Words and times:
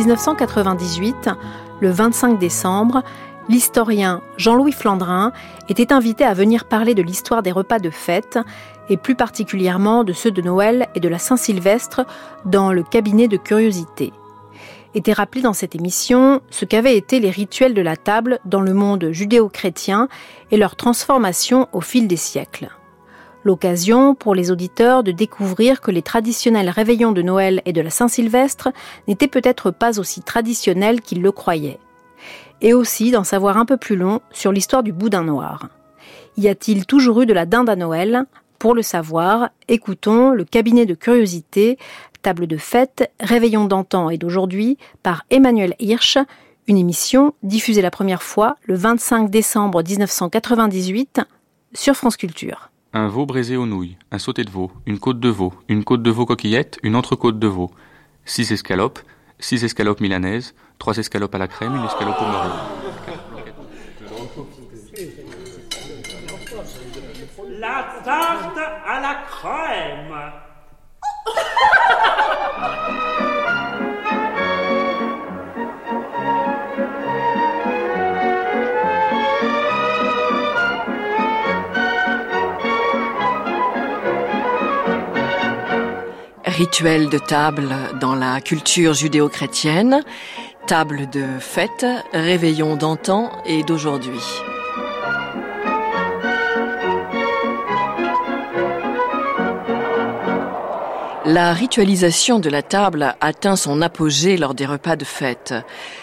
1998, 0.00 1.28
le 1.80 1.90
25 1.90 2.38
décembre, 2.38 3.02
l'historien 3.50 4.22
Jean-Louis 4.38 4.72
Flandrin 4.72 5.30
était 5.68 5.92
invité 5.92 6.24
à 6.24 6.32
venir 6.32 6.64
parler 6.64 6.94
de 6.94 7.02
l'histoire 7.02 7.42
des 7.42 7.52
repas 7.52 7.78
de 7.78 7.90
fête, 7.90 8.38
et 8.88 8.96
plus 8.96 9.14
particulièrement 9.14 10.02
de 10.02 10.14
ceux 10.14 10.30
de 10.30 10.40
Noël 10.40 10.88
et 10.94 11.00
de 11.00 11.08
la 11.08 11.18
Saint-Sylvestre, 11.18 12.06
dans 12.46 12.72
le 12.72 12.82
cabinet 12.82 13.28
de 13.28 13.36
curiosité. 13.36 14.14
Était 14.94 15.12
rappelé 15.12 15.42
dans 15.42 15.52
cette 15.52 15.74
émission 15.74 16.40
ce 16.48 16.64
qu'avaient 16.64 16.96
été 16.96 17.20
les 17.20 17.30
rituels 17.30 17.74
de 17.74 17.82
la 17.82 17.98
table 17.98 18.40
dans 18.46 18.62
le 18.62 18.72
monde 18.72 19.10
judéo-chrétien 19.10 20.08
et 20.50 20.56
leur 20.56 20.76
transformation 20.76 21.68
au 21.74 21.82
fil 21.82 22.08
des 22.08 22.16
siècles. 22.16 22.70
L'occasion 23.42 24.14
pour 24.14 24.34
les 24.34 24.50
auditeurs 24.50 25.02
de 25.02 25.12
découvrir 25.12 25.80
que 25.80 25.90
les 25.90 26.02
traditionnels 26.02 26.68
réveillons 26.68 27.12
de 27.12 27.22
Noël 27.22 27.62
et 27.64 27.72
de 27.72 27.80
la 27.80 27.88
Saint-Sylvestre 27.88 28.68
n'étaient 29.08 29.28
peut-être 29.28 29.70
pas 29.70 29.98
aussi 29.98 30.20
traditionnels 30.20 31.00
qu'ils 31.00 31.22
le 31.22 31.32
croyaient. 31.32 31.78
Et 32.60 32.74
aussi 32.74 33.10
d'en 33.10 33.24
savoir 33.24 33.56
un 33.56 33.64
peu 33.64 33.78
plus 33.78 33.96
long 33.96 34.20
sur 34.30 34.52
l'histoire 34.52 34.82
du 34.82 34.92
boudin 34.92 35.24
noir. 35.24 35.68
Y 36.36 36.48
a-t-il 36.48 36.84
toujours 36.84 37.22
eu 37.22 37.26
de 37.26 37.32
la 37.32 37.46
dinde 37.46 37.70
à 37.70 37.76
Noël? 37.76 38.24
Pour 38.58 38.74
le 38.74 38.82
savoir, 38.82 39.48
écoutons 39.68 40.32
le 40.32 40.44
cabinet 40.44 40.84
de 40.84 40.94
curiosité, 40.94 41.78
table 42.20 42.46
de 42.46 42.58
fête, 42.58 43.10
réveillon 43.20 43.64
d'antan 43.64 44.10
et 44.10 44.18
d'aujourd'hui 44.18 44.76
par 45.02 45.24
Emmanuel 45.30 45.74
Hirsch, 45.78 46.18
une 46.66 46.76
émission 46.76 47.32
diffusée 47.42 47.80
la 47.80 47.90
première 47.90 48.22
fois 48.22 48.56
le 48.64 48.74
25 48.74 49.30
décembre 49.30 49.82
1998 49.82 51.22
sur 51.72 51.94
France 51.94 52.18
Culture. 52.18 52.70
Un 52.92 53.06
veau 53.06 53.24
braisé 53.24 53.56
aux 53.56 53.66
nouilles, 53.66 53.96
un 54.10 54.18
sauté 54.18 54.42
de 54.42 54.50
veau, 54.50 54.72
une 54.84 54.98
côte 54.98 55.20
de 55.20 55.28
veau, 55.28 55.52
une 55.68 55.84
côte 55.84 56.02
de 56.02 56.10
veau 56.10 56.26
coquillette, 56.26 56.80
une 56.82 56.96
entrecôte 56.96 57.38
de 57.38 57.46
veau, 57.46 57.70
six 58.24 58.50
escalopes, 58.50 58.98
six 59.38 59.62
escalopes 59.62 60.00
milanaises, 60.00 60.56
trois 60.80 60.96
escalopes 60.96 61.36
à 61.36 61.38
la 61.38 61.46
crème, 61.46 61.76
une 61.76 61.84
escalope 61.84 62.16
au 62.20 62.24
beurre. 62.24 62.68
La 67.60 68.00
tarte 68.04 68.58
à 68.58 69.00
la 69.00 69.14
crème. 69.30 70.39
Rituel 86.60 87.08
de 87.08 87.16
table 87.16 87.74
dans 88.02 88.14
la 88.14 88.38
culture 88.42 88.92
judéo-chrétienne, 88.92 90.04
table 90.66 91.08
de 91.08 91.24
fête, 91.38 91.86
réveillon 92.12 92.76
d'antan 92.76 93.32
et 93.46 93.62
d'aujourd'hui. 93.62 94.20
La 101.24 101.54
ritualisation 101.54 102.40
de 102.40 102.50
la 102.50 102.60
table 102.60 103.14
atteint 103.22 103.56
son 103.56 103.80
apogée 103.80 104.36
lors 104.36 104.52
des 104.52 104.66
repas 104.66 104.96
de 104.96 105.06
fête. 105.06 105.54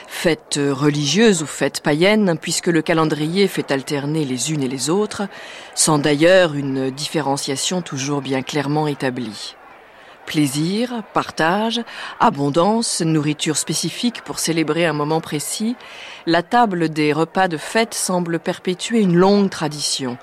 Fête 0.07 0.59
religieuse 0.59 1.43
ou 1.43 1.45
fête 1.45 1.81
païenne, 1.81 2.35
puisque 2.41 2.65
le 2.65 2.81
calendrier 2.81 3.47
fait 3.47 3.69
alterner 3.69 4.25
les 4.25 4.51
unes 4.51 4.63
et 4.63 4.67
les 4.67 4.89
autres, 4.89 5.21
sans 5.75 5.99
d'ailleurs 5.99 6.55
une 6.55 6.89
différenciation 6.89 7.83
toujours 7.83 8.23
bien 8.23 8.41
clairement 8.41 8.87
établie. 8.87 9.55
Plaisir, 10.27 11.03
partage, 11.13 11.81
abondance, 12.19 13.01
nourriture 13.01 13.55
spécifique 13.55 14.21
pour 14.23 14.39
célébrer 14.39 14.85
un 14.85 14.91
moment 14.91 15.21
précis, 15.21 15.77
la 16.25 16.43
table 16.43 16.89
des 16.89 17.13
repas 17.13 17.47
de 17.47 17.55
fête 17.55 17.93
semble 17.93 18.37
perpétuer 18.37 18.99
une 18.99 19.15
longue 19.15 19.49
tradition, 19.49 20.17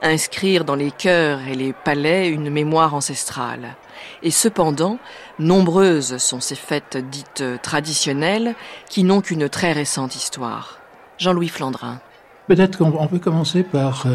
inscrire 0.00 0.64
dans 0.64 0.76
les 0.76 0.92
cœurs 0.92 1.40
et 1.48 1.56
les 1.56 1.72
palais 1.72 2.28
une 2.28 2.50
mémoire 2.50 2.94
ancestrale. 2.94 3.74
Et 4.22 4.30
cependant, 4.30 5.00
nombreuses 5.40 6.18
sont 6.18 6.40
ces 6.40 6.54
fêtes 6.54 6.96
dites 7.10 7.42
traditionnelles 7.60 8.54
qui 8.88 9.02
n'ont 9.02 9.20
qu'une 9.20 9.48
très 9.48 9.72
récente 9.72 10.14
histoire. 10.14 10.78
Jean-Louis 11.18 11.48
Flandrin. 11.48 12.00
Peut-être 12.46 12.78
qu'on 12.78 13.08
peut 13.08 13.18
commencer 13.18 13.64
par 13.64 14.06
euh, 14.06 14.14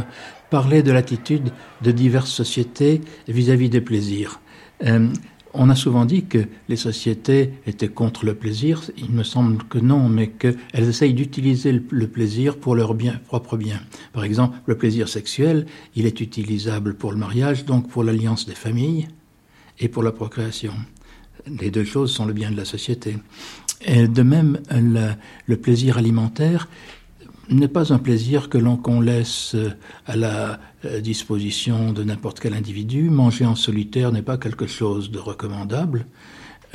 parler 0.49 0.83
de 0.83 0.93
l'attitude 0.93 1.51
de 1.81 1.91
diverses 1.91 2.31
sociétés 2.31 3.01
vis-à-vis 3.27 3.69
des 3.69 3.81
plaisirs. 3.81 4.39
Euh, 4.85 5.09
on 5.53 5.69
a 5.69 5.75
souvent 5.75 6.05
dit 6.05 6.25
que 6.25 6.47
les 6.67 6.75
sociétés 6.75 7.53
étaient 7.67 7.87
contre 7.87 8.25
le 8.25 8.33
plaisir. 8.33 8.89
Il 8.97 9.11
me 9.11 9.23
semble 9.23 9.63
que 9.63 9.77
non, 9.77 10.09
mais 10.09 10.29
qu'elles 10.29 10.59
essayent 10.73 11.13
d'utiliser 11.13 11.71
le 11.71 12.07
plaisir 12.07 12.57
pour 12.57 12.75
leur 12.75 12.95
bien, 12.95 13.19
propre 13.27 13.55
bien. 13.57 13.81
Par 14.13 14.23
exemple, 14.23 14.57
le 14.65 14.77
plaisir 14.77 15.07
sexuel, 15.07 15.65
il 15.95 16.05
est 16.05 16.21
utilisable 16.21 16.95
pour 16.95 17.11
le 17.11 17.17
mariage, 17.17 17.65
donc 17.65 17.87
pour 17.87 18.03
l'alliance 18.03 18.45
des 18.45 18.55
familles 18.55 19.07
et 19.79 19.89
pour 19.89 20.03
la 20.03 20.11
procréation. 20.11 20.73
Les 21.47 21.71
deux 21.71 21.83
choses 21.83 22.11
sont 22.11 22.25
le 22.25 22.33
bien 22.33 22.51
de 22.51 22.57
la 22.57 22.65
société. 22.65 23.17
Et 23.85 24.07
de 24.07 24.21
même, 24.23 24.59
le, 24.71 25.11
le 25.45 25.57
plaisir 25.57 25.97
alimentaire 25.97 26.69
n'est 27.49 27.67
pas 27.67 27.93
un 27.93 27.99
plaisir 27.99 28.49
que 28.49 28.57
l'on 28.57 28.77
qu'on 28.77 29.01
laisse 29.01 29.55
à 30.05 30.15
la 30.15 30.59
disposition 31.01 31.91
de 31.91 32.03
n'importe 32.03 32.39
quel 32.39 32.53
individu. 32.53 33.09
Manger 33.09 33.45
en 33.45 33.55
solitaire 33.55 34.11
n'est 34.11 34.21
pas 34.21 34.37
quelque 34.37 34.67
chose 34.67 35.11
de 35.11 35.19
recommandable. 35.19 36.05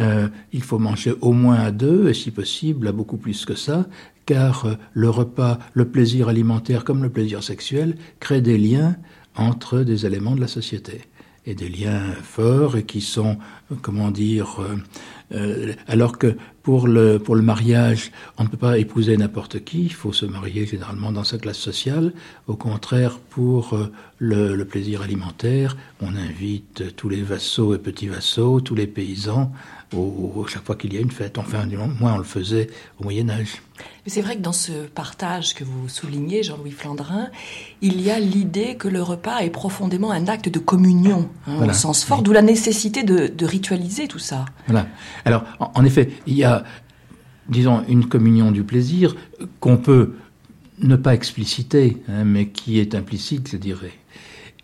Euh, 0.01 0.29
il 0.53 0.63
faut 0.63 0.79
manger 0.79 1.15
au 1.21 1.33
moins 1.33 1.57
à 1.57 1.71
deux, 1.71 2.09
et 2.09 2.15
si 2.15 2.31
possible 2.31 2.87
à 2.89 2.93
beaucoup 2.93 3.17
plus 3.17 3.45
que 3.45 3.55
ça, 3.55 3.87
car 4.27 4.67
euh, 4.67 4.75
le 4.93 5.11
repas, 5.11 5.59
le 5.75 5.89
plaisir 5.89 6.29
alimentaire 6.29 6.85
comme 6.85 7.03
le 7.03 7.11
plaisir 7.11 7.43
sexuel 7.43 7.97
crée 8.21 8.41
des 8.41 8.59
liens 8.59 8.97
entre 9.35 9.81
des 9.81 10.07
éléments 10.07 10.37
de 10.37 10.41
la 10.41 10.49
société 10.49 11.03
et 11.47 11.55
des 11.55 11.69
liens 11.69 12.13
forts 12.23 12.77
et 12.77 12.85
qui 12.85 13.01
sont, 13.01 13.39
comment 13.83 14.11
dire, 14.11 14.61
euh, 15.33 15.75
alors 15.87 16.19
que 16.19 16.37
pour 16.63 16.87
le, 16.87 17.19
pour 17.19 17.35
le 17.35 17.43
mariage, 17.43 18.13
on 18.37 18.45
ne 18.45 18.49
peut 18.49 18.57
pas 18.57 18.79
épouser 18.79 19.17
n'importe 19.17 19.65
qui, 19.65 19.85
il 19.85 19.93
faut 19.93 20.13
se 20.13 20.27
marier 20.27 20.67
généralement 20.67 21.13
dans 21.13 21.25
sa 21.25 21.39
classe 21.39 21.59
sociale. 21.59 22.13
Au 22.47 22.57
contraire, 22.57 23.19
pour 23.31 23.75
euh, 23.75 23.93
le, 24.19 24.55
le, 24.55 24.65
plaisir 24.65 25.03
alimentaire, 25.03 25.77
on 26.01 26.15
invite 26.15 26.95
tous 26.97 27.09
les 27.09 27.23
vassaux 27.23 27.75
et 27.75 27.79
petits 27.79 28.09
vassaux, 28.09 28.61
tous 28.61 28.75
les 28.75 28.87
paysans, 28.87 29.53
au, 29.97 30.45
chaque 30.47 30.65
fois 30.65 30.77
qu'il 30.77 30.93
y 30.93 30.99
a 30.99 31.01
une 31.01 31.11
fête. 31.11 31.39
Enfin, 31.39 31.67
du 31.67 31.77
moins, 31.77 32.15
on 32.15 32.19
le 32.19 32.25
faisait 32.25 32.69
au 33.01 33.05
Moyen 33.05 33.31
Âge. 33.31 33.63
Mais 34.05 34.11
c'est 34.11 34.23
vrai 34.23 34.37
que 34.37 34.41
dans 34.41 34.53
ce 34.53 34.73
partage 34.87 35.55
que 35.55 35.65
vous 35.65 35.89
soulignez, 35.89 36.43
Jean-Louis 36.43 36.73
Flandrin, 36.73 37.29
il 37.81 38.01
y 38.01 38.11
a 38.11 38.19
l'idée 38.19 38.77
que 38.77 38.89
le 38.89 39.03
repas 39.03 39.39
est 39.41 39.51
profondément 39.51 40.11
un 40.11 40.27
acte 40.27 40.49
de 40.49 40.59
communion, 40.59 41.29
hein, 41.47 41.55
voilà. 41.57 41.73
au 41.73 41.77
sens 41.77 42.05
fort, 42.05 42.19
oui. 42.19 42.25
d'où 42.25 42.33
la 42.33 42.43
nécessité 42.43 43.03
de, 43.03 43.29
de, 43.29 43.47
ritualiser 43.47 44.09
tout 44.09 44.19
ça. 44.19 44.47
Voilà. 44.67 44.87
Alors, 45.25 45.45
en, 45.59 45.85
effet, 45.85 46.11
il 46.27 46.35
y 46.35 46.45
a, 46.45 46.65
disons, 47.49 47.85
une 47.89 48.07
communion 48.07 48.51
du 48.51 48.65
plaisir 48.65 49.17
qu'on 49.61 49.77
peut 49.77 50.15
ne 50.81 50.97
pas 50.97 51.15
expliciter, 51.15 51.97
hein, 52.09 52.25
mais 52.25 52.49
qui 52.49 52.79
est 52.79 52.95
implicite, 52.95 53.51
je 53.51 53.57
dirais. 53.57 53.93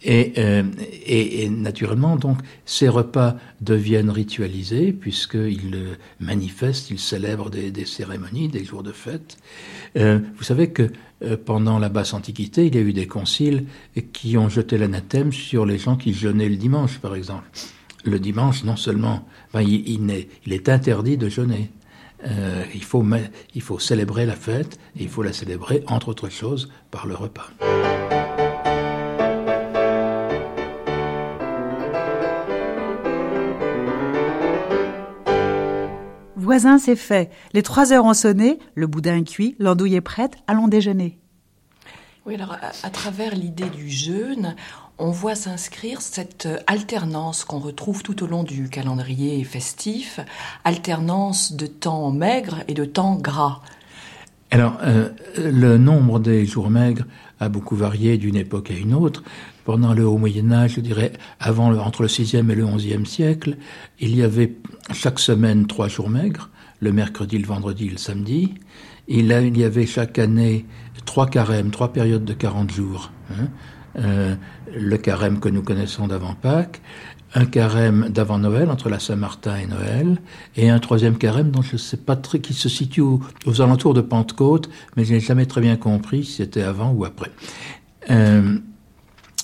Et, 0.05 0.35
euh, 0.37 0.63
et, 1.07 1.49
naturellement, 1.49 2.17
donc, 2.17 2.39
ces 2.67 2.89
repas 2.89 3.37
deviennent 3.63 4.11
ritualisés 4.11 4.93
puisqu'ils 4.93 5.97
manifestent, 6.21 6.91
ils 6.91 6.99
célèbrent 6.99 7.49
des, 7.49 7.71
des, 7.71 7.87
cérémonies, 7.87 8.49
des 8.49 8.65
jours 8.65 8.83
de 8.83 8.93
fête. 8.93 9.39
Euh, 9.97 10.19
vous 10.37 10.45
savez 10.45 10.69
que 10.71 10.91
euh, 11.23 11.39
pendant 11.43 11.79
la 11.79 11.89
basse 11.89 12.13
antiquité, 12.13 12.67
il 12.67 12.75
y 12.75 12.79
a 12.79 12.83
eu 12.83 12.93
des 12.93 13.07
conciles 13.07 13.65
qui 14.13 14.37
ont 14.37 14.51
jeté 14.51 14.77
l'anathème 14.77 15.33
sur 15.33 15.65
les 15.65 15.79
gens 15.79 15.97
qui 15.97 16.13
jeûnaient 16.13 16.51
le 16.51 16.57
dimanche, 16.57 16.99
par 16.99 17.15
exemple. 17.15 17.45
Le 18.05 18.19
dimanche, 18.19 18.65
non 18.65 18.77
seulement, 18.77 19.27
ben, 19.55 19.63
il, 19.63 19.89
il, 19.89 20.11
est, 20.11 20.29
il 20.45 20.53
est 20.53 20.69
interdit 20.69 21.17
de 21.17 21.29
jeûner. 21.31 21.71
Euh, 22.27 22.65
il, 22.75 22.85
faut, 22.85 23.05
il 23.55 23.63
faut 23.63 23.79
célébrer 23.79 24.27
la 24.27 24.37
fête 24.37 24.79
et 24.97 25.05
il 25.05 25.09
faut 25.09 25.23
la 25.23 25.33
célébrer, 25.33 25.83
entre 25.87 26.09
autres 26.09 26.29
choses, 26.29 26.71
par 26.91 27.07
le 27.07 27.15
repas. 27.15 27.49
Voisin, 36.37 36.77
c'est 36.77 36.97
fait. 36.97 37.31
Les 37.55 37.63
trois 37.63 37.95
heures 37.95 38.05
ont 38.05 38.13
sonné, 38.13 38.59
le 38.75 38.87
boudin 38.87 39.17
est 39.17 39.25
cuit, 39.25 39.57
l'andouille 39.59 39.95
est 39.95 40.03
prête, 40.03 40.37
allons 40.47 40.69
déjeuner. 40.69 41.19
Oui, 42.27 42.35
alors 42.37 42.57
à, 42.83 42.91
travers 42.91 43.35
l'idée 43.35 43.69
du 43.69 43.91
jeûne, 43.91 44.57
on 44.99 45.11
voit 45.11 45.35
s'inscrire 45.35 46.01
cette 46.01 46.49
alternance 46.67 47.45
qu'on 47.45 47.59
retrouve 47.59 48.03
tout 48.03 48.23
au 48.23 48.27
long 48.27 48.45
du 48.45 48.69
calendrier 48.69 49.43
festif, 49.45 50.21
alternance 50.65 51.55
de 51.55 51.67
temps 51.67 52.11
maigre 52.11 52.63
et 52.69 52.75
de 52.75 52.85
temps 52.85 53.17
gras. 53.17 53.61
Alors, 54.51 54.79
euh, 54.83 55.09
le 55.37 55.79
nombre 55.79 56.21
des 56.21 56.47
jours 56.47 56.71
maigres 56.71 57.05
a 57.41 57.49
beaucoup 57.49 57.75
varié 57.75 58.19
d'une 58.19 58.37
époque 58.37 58.71
à 58.71 58.75
une 58.75 58.95
autre. 58.95 59.25
Pendant 59.65 59.95
le 59.95 60.07
Haut 60.07 60.19
Moyen 60.19 60.53
Âge, 60.53 60.75
je 60.77 60.81
dirais 60.81 61.13
entre 61.41 62.03
le 62.03 62.09
6e 62.09 62.51
et 62.51 62.55
le 62.55 62.65
11e 62.65 63.05
siècle, 63.05 63.57
il 63.99 64.15
y 64.15 64.23
avait 64.23 64.55
chaque 64.93 65.19
semaine 65.19 65.67
trois 65.67 65.89
jours 65.89 66.09
maigres, 66.09 66.51
le 66.81 66.93
mercredi, 66.93 67.39
le 67.39 67.47
vendredi, 67.47 67.89
le 67.89 67.97
samedi. 67.97 68.55
Et 69.09 69.23
là, 69.23 69.41
il 69.41 69.59
y 69.59 69.65
avait 69.65 69.87
chaque 69.87 70.19
année 70.19 70.67
trois 71.05 71.27
carèmes, 71.27 71.71
trois 71.71 71.93
périodes 71.93 72.25
de 72.25 72.35
40 72.35 72.71
jours. 72.71 73.11
Hein. 73.31 73.49
Euh, 73.99 74.35
le 74.75 74.97
carême 74.97 75.39
que 75.39 75.49
nous 75.49 75.63
connaissons 75.63 76.09
d'avant 76.09 76.35
Pâques, 76.35 76.81
un 77.35 77.47
carême 77.47 78.09
d'avant 78.09 78.39
Noël, 78.39 78.71
entre 78.71 78.89
la 78.89 78.99
Saint-Martin 78.99 79.57
et 79.57 79.67
Noël, 79.67 80.19
et 80.57 80.71
un 80.71 80.79
troisième 80.79 81.17
carême 81.17 81.51
dont 81.51 81.63
je 81.63 81.75
ne 81.75 81.79
sais 81.79 81.97
pas 81.97 82.17
très, 82.17 82.41
qui 82.41 82.55
se 82.55 82.69
situe 82.69 83.03
aux, 83.03 83.21
alentours 83.61 83.95
de 83.95 84.01
Pentecôte, 84.01 84.69
mais 84.97 85.05
je 85.05 85.15
n'ai 85.15 85.21
jamais 85.21 85.47
très 85.47 85.61
bien 85.61 85.77
compris 85.77 86.25
si 86.25 86.33
c'était 86.33 86.63
avant 86.63 86.93
ou 86.93 87.05
après. 87.05 87.31
Euh, 88.11 88.59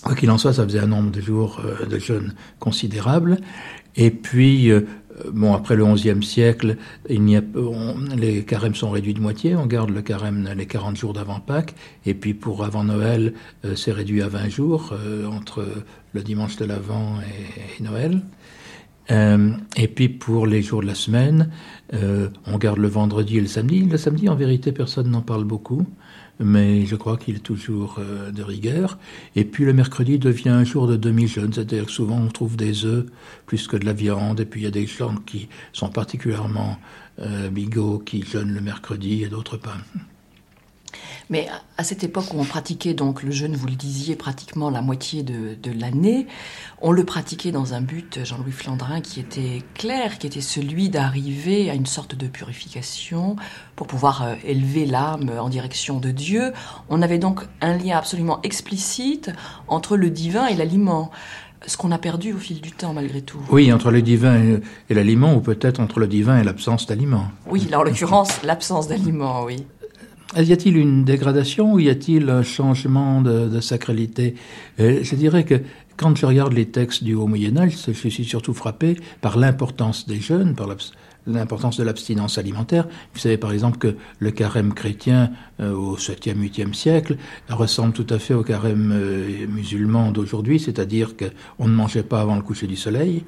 quoi 0.02 0.14
qu'il 0.14 0.30
en 0.30 0.38
soit, 0.38 0.52
ça 0.52 0.64
faisait 0.64 0.80
un 0.80 0.86
nombre 0.86 1.10
de 1.10 1.20
jours 1.20 1.60
euh, 1.64 1.86
de 1.86 1.98
jeûne 1.98 2.34
considérable. 2.58 3.38
Et 3.96 4.10
puis, 4.10 4.70
bon, 5.32 5.54
après 5.54 5.76
le 5.76 5.84
XIe 5.84 6.22
siècle, 6.22 6.76
il 7.08 7.36
a, 7.36 7.40
les 8.16 8.44
carèmes 8.44 8.74
sont 8.74 8.90
réduits 8.90 9.14
de 9.14 9.20
moitié. 9.20 9.56
On 9.56 9.66
garde 9.66 9.90
le 9.90 10.02
carême 10.02 10.48
les 10.56 10.66
40 10.66 10.96
jours 10.96 11.12
d'avant 11.12 11.40
Pâques. 11.40 11.74
Et 12.06 12.14
puis 12.14 12.34
pour 12.34 12.64
avant 12.64 12.84
Noël, 12.84 13.34
euh, 13.64 13.74
c'est 13.76 13.92
réduit 13.92 14.22
à 14.22 14.28
20 14.28 14.48
jours 14.48 14.92
euh, 14.92 15.26
entre 15.26 15.66
le 16.12 16.22
dimanche 16.22 16.56
de 16.56 16.64
l'Avent 16.64 17.18
et, 17.78 17.82
Noël. 17.82 18.20
et 19.76 19.88
puis 19.88 20.08
pour 20.08 20.46
les 20.46 20.62
jours 20.62 20.82
de 20.82 20.86
la 20.86 20.94
semaine, 20.94 21.50
on 21.92 22.58
garde 22.58 22.78
le 22.78 22.88
vendredi 22.88 23.38
et 23.38 23.40
le 23.40 23.46
samedi. 23.46 23.84
Le 23.84 23.96
samedi, 23.96 24.28
en 24.28 24.34
vérité, 24.34 24.72
personne 24.72 25.10
n'en 25.10 25.22
parle 25.22 25.44
beaucoup 25.44 25.86
mais 26.40 26.86
je 26.86 26.96
crois 26.96 27.16
qu'il 27.16 27.36
est 27.36 27.40
toujours 27.40 27.96
euh, 27.98 28.30
de 28.30 28.42
rigueur. 28.42 28.98
Et 29.36 29.44
puis 29.44 29.64
le 29.64 29.72
mercredi 29.72 30.18
devient 30.18 30.48
un 30.48 30.64
jour 30.64 30.86
de 30.86 30.96
demi-jeûne, 30.96 31.52
c'est-à-dire 31.52 31.86
que 31.86 31.92
souvent 31.92 32.18
on 32.18 32.28
trouve 32.28 32.56
des 32.56 32.84
œufs 32.84 33.06
plus 33.46 33.68
que 33.68 33.76
de 33.76 33.84
la 33.84 33.92
viande, 33.92 34.40
et 34.40 34.46
puis 34.46 34.62
il 34.62 34.64
y 34.64 34.66
a 34.66 34.70
des 34.70 34.86
gens 34.86 35.14
qui 35.26 35.48
sont 35.72 35.90
particulièrement 35.90 36.78
euh, 37.20 37.50
bigots, 37.50 37.98
qui 37.98 38.22
jeûnent 38.22 38.52
le 38.52 38.60
mercredi 38.60 39.22
et 39.22 39.28
d'autres 39.28 39.58
pas. 39.58 39.76
Mais 41.28 41.48
à 41.78 41.84
cette 41.84 42.04
époque 42.04 42.34
où 42.34 42.40
on 42.40 42.44
pratiquait 42.44 42.94
donc 42.94 43.22
le 43.22 43.30
jeûne, 43.30 43.54
vous 43.54 43.66
le 43.66 43.74
disiez, 43.74 44.16
pratiquement 44.16 44.70
la 44.70 44.82
moitié 44.82 45.22
de, 45.22 45.70
l'année, 45.78 46.26
on 46.80 46.92
le 46.92 47.04
pratiquait 47.04 47.52
dans 47.52 47.74
un 47.74 47.80
but, 47.80 48.24
Jean-Louis 48.24 48.52
Flandrin, 48.52 49.00
qui 49.00 49.20
était 49.20 49.62
clair, 49.74 50.18
qui 50.18 50.26
était 50.26 50.40
celui 50.40 50.88
d'arriver 50.88 51.70
à 51.70 51.74
une 51.74 51.86
sorte 51.86 52.14
de 52.14 52.26
purification 52.26 53.36
pour 53.76 53.86
pouvoir 53.86 54.22
euh, 54.22 54.34
élever 54.44 54.86
l'âme 54.86 55.30
en 55.38 55.48
direction 55.48 56.00
de 56.00 56.10
Dieu. 56.10 56.52
On 56.88 57.02
avait 57.02 57.18
donc 57.18 57.40
un 57.60 57.76
lien 57.76 57.96
absolument 57.96 58.40
explicite 58.42 59.30
entre 59.68 59.96
le 59.96 60.10
divin 60.10 60.46
et 60.46 60.56
l'aliment 60.56 61.10
ce 61.66 61.76
qu'on 61.76 61.90
a 61.90 61.98
perdu 61.98 62.32
au 62.32 62.38
fil 62.38 62.60
du 62.60 62.72
temps 62.72 62.92
malgré 62.92 63.22
tout. 63.22 63.40
Oui, 63.50 63.72
entre 63.72 63.90
le 63.90 64.02
divin 64.02 64.60
et 64.88 64.94
l'aliment, 64.94 65.34
ou 65.34 65.40
peut-être 65.40 65.80
entre 65.80 66.00
le 66.00 66.06
divin 66.06 66.40
et 66.40 66.44
l'absence 66.44 66.86
d'aliment. 66.86 67.26
Oui, 67.46 67.68
en 67.74 67.82
l'occurrence, 67.82 68.42
l'absence 68.42 68.88
d'aliment, 68.88 69.44
oui. 69.44 69.66
Y 70.36 70.52
a-t-il 70.52 70.76
une 70.76 71.04
dégradation 71.04 71.72
ou 71.72 71.80
y 71.80 71.90
a-t-il 71.90 72.30
un 72.30 72.44
changement 72.44 73.20
de, 73.20 73.60
sacralité? 73.60 74.36
Euh, 74.78 75.00
Je 75.02 75.16
dirais 75.16 75.42
que 75.44 75.56
quand 75.96 76.16
je 76.16 76.24
regarde 76.24 76.52
les 76.52 76.66
textes 76.66 77.02
du 77.02 77.14
Haut 77.14 77.26
Moyen 77.26 77.56
Âge, 77.56 77.76
je 77.88 78.08
suis 78.08 78.24
surtout 78.24 78.54
frappé 78.54 78.96
par 79.20 79.38
l'importance 79.38 80.06
des 80.06 80.20
jeunes, 80.20 80.54
par 80.54 80.68
l'importance 81.26 81.78
de 81.78 81.82
l'abstinence 81.82 82.38
alimentaire. 82.38 82.86
Vous 83.12 83.18
savez 83.18 83.38
par 83.38 83.52
exemple 83.52 83.78
que 83.78 83.96
le 84.20 84.30
carême 84.30 84.72
chrétien 84.72 85.32
euh, 85.58 85.72
au 85.72 85.96
7e, 85.96 86.36
8e 86.36 86.74
siècle 86.74 87.16
ressemble 87.48 87.92
tout 87.92 88.06
à 88.08 88.20
fait 88.20 88.34
au 88.34 88.44
carême 88.44 88.92
euh, 88.94 89.48
musulman 89.48 90.12
d'aujourd'hui, 90.12 90.60
c'est-à-dire 90.60 91.16
qu'on 91.16 91.66
ne 91.66 91.74
mangeait 91.74 92.04
pas 92.04 92.20
avant 92.20 92.36
le 92.36 92.42
coucher 92.42 92.68
du 92.68 92.76
soleil, 92.76 93.24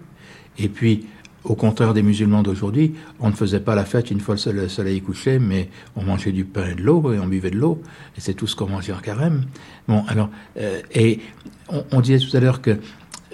et 0.57 0.69
puis 0.69 1.07
au 1.45 1.55
contraire 1.55 1.93
des 1.93 2.03
musulmans 2.03 2.43
d'aujourd'hui, 2.43 2.95
on 3.21 3.29
ne 3.29 3.35
faisait 3.35 3.61
pas 3.61 3.75
la 3.75 3.85
fête 3.85 4.11
une 4.11 4.21
fois 4.21 4.37
le 4.53 4.69
soleil 4.69 5.01
couché, 5.01 5.39
mais 5.39 5.69
on 5.97 6.03
mangeait 6.05 6.33
du 6.33 6.45
pain 6.45 6.69
et 6.71 6.75
de 6.75 6.83
l'eau, 6.83 7.13
et 7.13 7.19
on 7.19 7.27
buvait 7.27 7.51
de 7.51 7.59
l'eau, 7.59 7.83
et 8.17 8.21
c'est 8.21 8.35
tout 8.35 8.47
ce 8.47 8.55
qu'on 8.55 8.69
mangeait 8.69 8.93
en 8.93 8.99
carême. 8.99 9.47
Bon, 9.89 10.05
alors, 10.09 10.31
euh, 10.59 10.81
et 10.95 11.21
on, 11.91 12.01
disait 12.01 12.25
tout 12.25 12.37
à 12.37 12.41
l'heure 12.41 12.61
que 12.61 12.79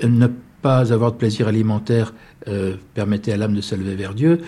ne 0.03 0.27
pas 0.63 0.93
avoir 0.93 1.13
de 1.13 1.17
plaisir 1.17 1.49
alimentaire 1.49 2.15
euh, 2.47 2.77
permettait 2.95 3.33
à 3.33 3.37
l'âme 3.37 3.55
de 3.55 3.61
s'élever 3.61 3.95
vers 3.95 4.15
Dieu. 4.15 4.41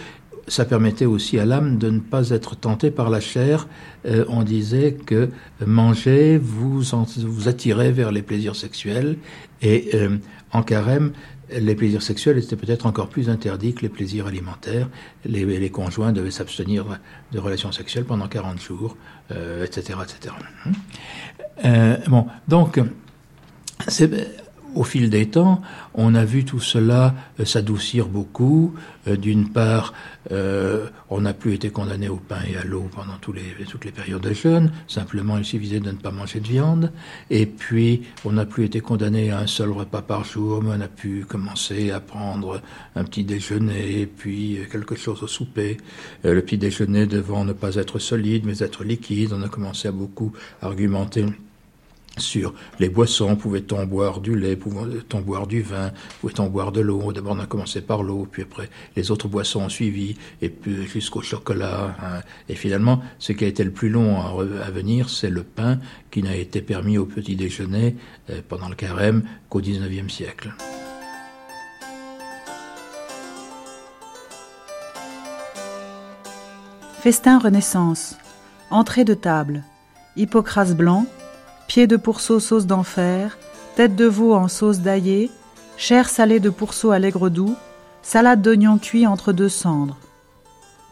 Ça 0.49 0.65
permettait 0.65 1.07
aussi 1.07 1.39
à 1.39 1.45
l'âme 1.45 1.77
de 1.77 1.91
ne 1.91 2.01
pas 2.01 2.31
être 2.31 2.57
tentée 2.57 2.91
par 2.91 3.11
la 3.11 3.21
chair. 3.21 3.69
Euh, 4.07 4.25
on 4.29 4.43
disait 4.43 4.93
que 4.95 5.29
manger 5.65 6.39
vous, 6.39 6.83
vous 6.83 7.49
attirait 7.49 7.93
vers 7.93 8.11
les 8.11 8.23
plaisirs 8.23 8.57
sexuels, 8.57 9.17
et 9.63 9.91
en 10.53 10.63
carême, 10.63 11.13
les 11.53 11.75
plaisirs 11.75 12.03
sexuels 12.03 12.39
étaient 12.39 12.57
peut-être 12.57 12.87
encore 12.87 13.09
plus 13.09 13.29
interdits 13.29 13.75
que 13.75 13.83
les 13.83 13.89
plaisirs 13.89 14.27
alimentaires. 14.27 14.89
Les, 15.25 15.71
conjoints 15.71 16.13
devaient 16.13 16.31
s'abstenir 16.31 16.99
de 17.33 17.39
relations 17.39 17.73
sexuelles 17.73 18.05
pendant 18.05 18.29
40 18.29 18.61
jours, 18.61 18.97
etc., 19.31 19.37
euh, 19.37 19.65
etc. 20.05 20.35
Euh, 21.65 21.97
bon, 22.09 22.27
donc, 22.49 22.81
c'est 23.89 24.11
au 24.75 24.85
fil 24.85 25.11
des 25.11 25.27
temps, 25.27 25.63
on 25.95 26.15
a 26.15 26.25
vu 26.25 26.45
tout 26.45 26.61
cela 26.61 27.15
euh, 27.39 27.45
s'adoucir 27.45 28.09
beaucoup. 28.09 28.75
Euh, 29.09 29.17
d'une 29.17 29.49
part, 29.49 29.95
euh, 30.31 30.87
on 31.09 31.23
n'a 31.23 31.33
plus 31.33 31.55
été 31.55 31.71
condamné 31.71 32.09
au 32.09 32.17
pain 32.17 32.41
et 32.51 32.57
à 32.57 32.65
l'eau 32.65 32.89
pendant 32.95 33.17
toutes 33.21 33.37
les 33.85 33.93
périodes 33.93 34.23
de 34.23 34.33
jeûne. 34.33 34.73
Simplement, 34.87 35.39
il 35.39 35.45
suffisait 35.45 35.81
de 35.81 35.91
ne 35.91 35.97
pas 35.97 36.11
manger 36.11 36.41
de 36.41 36.49
viande. 36.49 36.93
Et 37.31 37.47
puis, 37.47 38.03
on 38.25 38.33
n'a 38.33 38.47
plus 38.47 38.65
été 38.65 38.81
condamné 38.81 39.31
à 39.31 39.41
un 39.41 39.47
seul 39.47 39.71
repas 39.71 40.03
par 40.03 40.25
jour, 40.25 40.63
mais 40.63 40.71
on 40.77 40.81
a 40.81 40.89
pu 40.89 41.25
commencer 41.27 41.91
à 41.91 42.01
prendre 42.01 42.61
un 42.97 43.05
petit 43.05 43.25
déjeuner, 43.25 44.07
puis 44.07 44.59
quelque 44.71 44.95
chose 44.95 45.23
au 45.23 45.27
souper. 45.27 45.79
le 46.25 46.41
petit 46.43 46.59
déjeuner 46.59 47.07
devant 47.07 47.45
ne 47.45 47.53
pas 47.53 47.77
être 47.77 47.99
solide, 47.99 48.45
mais 48.45 48.59
être 48.63 48.85
liquide. 48.85 49.33
On 49.33 49.43
a 49.43 49.49
commencé 49.49 49.89
à 49.89 49.93
beaucoup 49.93 50.33
argumenter 50.63 51.27
sur 52.19 52.55
les 52.79 52.89
boissons, 52.89 53.37
pouvait-on 53.37 53.87
boire 53.87 54.21
du 54.21 54.37
lait, 54.37 54.57
pouvait-on 54.57 55.21
boire 55.21 55.47
du 55.47 55.63
vin, 55.63 55.93
pouvait-on 56.21 56.49
boire 56.49 56.73
de 56.73 56.81
l'eau. 56.81 57.13
D'abord 57.13 57.35
on 57.37 57.41
a 57.41 57.47
commencé 57.47 57.81
par 57.81 58.03
l'eau, 58.03 58.27
puis 58.31 58.43
après 58.43 58.69
les 58.97 59.11
autres 59.11 59.29
boissons 59.29 59.63
ont 59.63 59.69
suivi, 59.69 60.17
et 60.43 60.49
puis 60.49 60.87
jusqu'au 60.87 61.23
chocolat. 61.23 61.97
Hein. 62.03 62.21
Et 62.49 62.55
finalement, 62.55 63.01
ce 63.19 63.33
qui 63.33 63.45
a 63.45 63.49
été 63.49 63.65
le 63.65 63.71
plus 63.71 63.89
long 63.89 64.21
à, 64.21 64.71
venir, 64.71 65.09
c'est 65.09 65.31
le 65.31 65.43
pain 65.43 65.79
qui 66.11 66.23
n'a 66.23 66.37
été 66.37 66.61
permis 66.61 66.99
au 66.99 67.07
petit 67.07 67.37
déjeuner 67.37 67.97
euh, 68.29 68.41
pendant 68.49 68.69
le 68.69 68.75
carême 68.75 69.23
qu'au 69.49 69.61
XIXe 69.61 70.13
siècle. 70.13 70.53
Festin 77.01 77.39
Renaissance. 77.39 78.17
Entrée 78.71 79.05
de 79.05 79.15
table. 79.15 79.65
Hippocrase 80.17 80.75
blanc, 80.75 81.07
pieds 81.71 81.87
de 81.87 81.97
pourceau 81.97 82.41
sauce 82.41 82.67
d'enfer, 82.67 83.39
tête 83.77 83.95
de 83.95 84.05
veau 84.05 84.35
en 84.35 84.49
sauce 84.49 84.81
d'aillé, 84.81 85.31
chair 85.77 86.09
salée 86.09 86.41
de 86.41 86.51
pourceau 86.51 86.91
à 86.91 86.99
l'aigre 86.99 87.29
doux, 87.29 87.55
salade 88.03 88.43
d'oignons 88.43 88.77
cuits 88.77 89.07
entre 89.07 89.33
deux 89.33 89.49
cendres. 89.49 89.97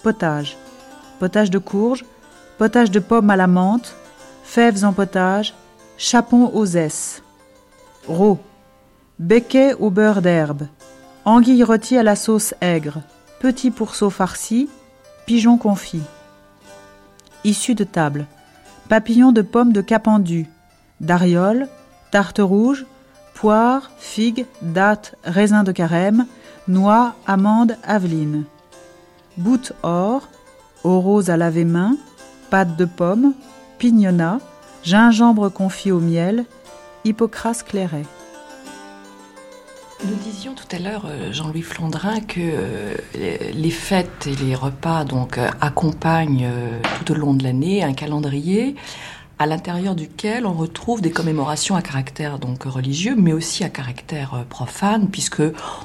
Potage. 0.04 0.56
Potage 1.18 1.50
de 1.50 1.58
courge, 1.58 2.04
potage 2.58 2.92
de 2.92 3.00
pommes 3.00 3.28
à 3.28 3.34
la 3.34 3.48
menthe, 3.48 3.96
fèves 4.44 4.84
en 4.84 4.92
potage, 4.92 5.52
chapon 5.96 6.48
aux 6.54 6.76
s. 6.76 7.24
Rau. 8.06 8.38
Becquet 9.18 9.74
au 9.80 9.90
beurre 9.90 10.22
d'herbe. 10.22 10.68
Anguille 11.24 11.64
rôtie 11.64 11.98
à 11.98 12.04
la 12.04 12.14
sauce 12.14 12.54
aigre. 12.60 13.02
Petit 13.40 13.72
pourceau 13.72 14.10
farci. 14.10 14.68
Pigeon 15.26 15.58
confit. 15.58 16.04
Issue 17.42 17.74
de 17.74 17.82
table. 17.82 18.26
Papillon 18.88 19.32
de 19.32 19.42
pommes 19.42 19.72
de 19.72 19.80
capendu 19.80 20.46
dariole, 21.00 21.68
tarte 22.10 22.40
rouge, 22.40 22.86
poire, 23.34 23.90
figues, 23.98 24.46
dattes, 24.62 25.14
raisins 25.24 25.64
de 25.64 25.72
carême, 25.72 26.26
noix, 26.66 27.14
amandes, 27.26 27.76
aveline. 27.84 28.44
Boute 29.36 29.72
or, 29.82 30.28
rose 30.82 31.30
à 31.30 31.36
laver 31.36 31.64
main, 31.64 31.96
pâte 32.50 32.76
de 32.76 32.84
pomme, 32.84 33.34
pignona, 33.78 34.40
gingembre 34.82 35.52
confit 35.52 35.92
au 35.92 36.00
miel, 36.00 36.44
Hippocrate 37.04 37.62
clairet. 37.62 38.04
Nous 40.04 40.14
disions 40.14 40.54
tout 40.54 40.76
à 40.76 40.78
l'heure, 40.78 41.06
euh, 41.06 41.32
Jean-Louis 41.32 41.62
Flandrin, 41.62 42.20
que 42.20 42.38
euh, 42.38 42.94
les 43.14 43.70
fêtes 43.70 44.28
et 44.28 44.36
les 44.36 44.54
repas 44.54 45.04
donc 45.04 45.38
euh, 45.38 45.48
accompagnent 45.60 46.48
tout 47.04 47.12
au 47.12 47.14
long 47.16 47.34
de 47.34 47.42
l'année 47.42 47.82
un 47.82 47.94
calendrier 47.94 48.76
à 49.38 49.46
l'intérieur 49.46 49.94
duquel 49.94 50.46
on 50.46 50.52
retrouve 50.52 51.00
des 51.00 51.10
commémorations 51.10 51.76
à 51.76 51.82
caractère 51.82 52.38
donc 52.38 52.64
religieux, 52.64 53.14
mais 53.16 53.32
aussi 53.32 53.62
à 53.62 53.68
caractère 53.68 54.34
euh, 54.34 54.42
profane, 54.48 55.08
puisque 55.08 55.42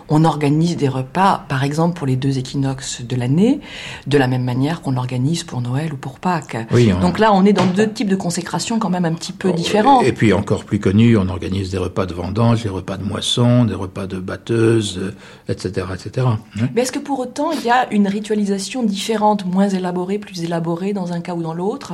on 0.10 0.26
organise 0.26 0.76
des 0.76 0.88
repas, 0.88 1.46
par 1.48 1.64
exemple 1.64 1.98
pour 1.98 2.08
les 2.08 2.16
deux 2.16 2.40
équinoxes 2.40 3.04
de 3.04 3.16
l'année, 3.16 3.62
de 4.08 4.18
la 4.18 4.28
même 4.28 4.44
manière 4.44 4.82
qu'on 4.82 4.98
organise 4.98 5.44
pour 5.44 5.62
Noël 5.62 5.94
ou 5.94 5.98
pour 5.98 6.20
Pâques. 6.20 6.58
Donc 7.02 7.20
là, 7.20 7.32
on 7.34 7.46
est 7.46 7.54
dans 7.54 7.66
deux 7.66 7.92
types 7.92 8.10
de 8.10 8.16
consécration 8.16 8.80
quand 8.80 8.90
même 8.90 9.06
un 9.06 9.14
petit 9.14 9.34
peu 9.34 9.52
différents. 9.52 10.02
Et 10.02 10.14
puis 10.14 10.34
encore 10.34 10.66
plus 10.66 10.80
connu, 10.80 11.16
on 11.18 11.30
organise 11.30 11.70
des 11.70 11.78
repas 11.78 12.06
de 12.06 12.14
vendange, 12.14 12.64
des 12.64 12.70
repas 12.70 12.98
de 12.98 13.04
moisson, 13.04 13.66
des 13.66 13.76
repas 13.76 14.08
de 14.08 14.20
batteuse, 14.20 15.14
etc., 15.48 15.88
etc. 15.94 16.28
Mais 16.74 16.82
est-ce 16.82 16.92
que 16.92 17.00
pour 17.00 17.20
autant 17.20 17.52
il 17.52 17.64
y 17.64 17.70
a 17.70 17.92
une 17.94 18.08
ritualisation 18.08 18.84
différente, 18.84 19.46
moins 19.46 19.70
élaborée, 19.70 20.18
plus 20.18 20.44
élaborée 20.44 20.94
dans 20.94 21.14
un 21.14 21.22
cas 21.22 21.34
ou 21.36 21.44
dans 21.44 21.54
l'autre? 21.54 21.94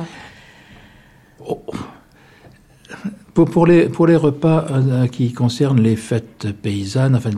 Pour, 3.34 3.66
les, 3.66 3.88
pour 3.88 4.06
les 4.06 4.16
repas 4.16 4.66
euh, 4.70 5.06
qui 5.06 5.32
concernent 5.32 5.80
les 5.80 5.96
fêtes 5.96 6.48
paysannes, 6.60 7.14
enfin 7.14 7.30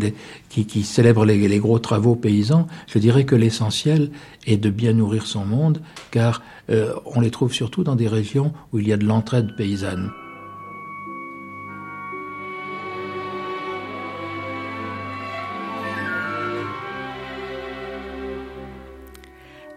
qui, 0.48 0.82
célèbrent 0.82 1.24
les, 1.24 1.58
gros 1.58 1.78
travaux 1.78 2.16
paysans, 2.16 2.66
je 2.88 2.98
dirais 2.98 3.24
que 3.24 3.36
l'essentiel 3.36 4.10
est 4.46 4.56
de 4.56 4.70
bien 4.70 4.94
nourrir 4.94 5.26
son 5.26 5.44
monde, 5.44 5.80
car 6.10 6.42
euh, 6.70 6.94
on 7.04 7.20
les 7.20 7.30
trouve 7.30 7.52
surtout 7.52 7.84
dans 7.84 7.94
des 7.94 8.08
régions 8.08 8.52
où 8.72 8.78
il 8.78 8.88
y 8.88 8.92
a 8.92 8.96
de 8.96 9.04
l'entraide 9.04 9.54
paysanne. 9.54 10.10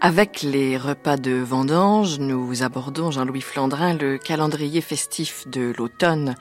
Avec 0.06 0.44
les 0.44 0.78
repas 0.78 1.18
de 1.18 1.32
vendange, 1.32 2.20
nous 2.20 2.62
abordons, 2.62 3.10
Jean-Louis 3.10 3.42
Flandrin, 3.42 3.96
le 3.96 4.20
calendrier 4.20 4.82
festif 4.82 5.48
de 5.48 5.74
l'automne 5.76 6.36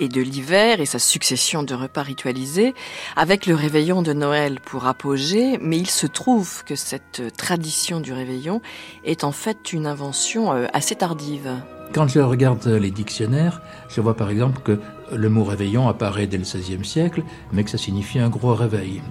et 0.00 0.08
de 0.08 0.20
l'hiver 0.20 0.80
et 0.80 0.84
sa 0.84 0.98
succession 0.98 1.62
de 1.62 1.76
repas 1.76 2.02
ritualisés, 2.02 2.74
avec 3.14 3.46
le 3.46 3.54
réveillon 3.54 4.02
de 4.02 4.12
Noël 4.12 4.58
pour 4.58 4.88
apogée, 4.88 5.58
mais 5.60 5.78
il 5.78 5.88
se 5.88 6.08
trouve 6.08 6.64
que 6.64 6.74
cette 6.74 7.22
tradition 7.36 8.00
du 8.00 8.12
réveillon 8.12 8.60
est 9.04 9.22
en 9.22 9.30
fait 9.30 9.72
une 9.72 9.86
invention 9.86 10.52
euh, 10.52 10.66
assez 10.72 10.96
tardive. 10.96 11.52
Quand 11.92 12.08
je 12.08 12.18
regarde 12.18 12.66
les 12.66 12.90
dictionnaires, 12.90 13.62
je 13.88 14.00
vois 14.00 14.16
par 14.16 14.28
exemple 14.28 14.60
que 14.64 14.80
le 15.12 15.28
mot 15.28 15.44
réveillon 15.44 15.88
apparaît 15.88 16.26
dès 16.26 16.38
le 16.38 16.42
XVIe 16.42 16.84
siècle, 16.84 17.22
mais 17.52 17.62
que 17.62 17.70
ça 17.70 17.78
signifie 17.78 18.18
un 18.18 18.28
gros 18.28 18.56
réveil. 18.56 19.02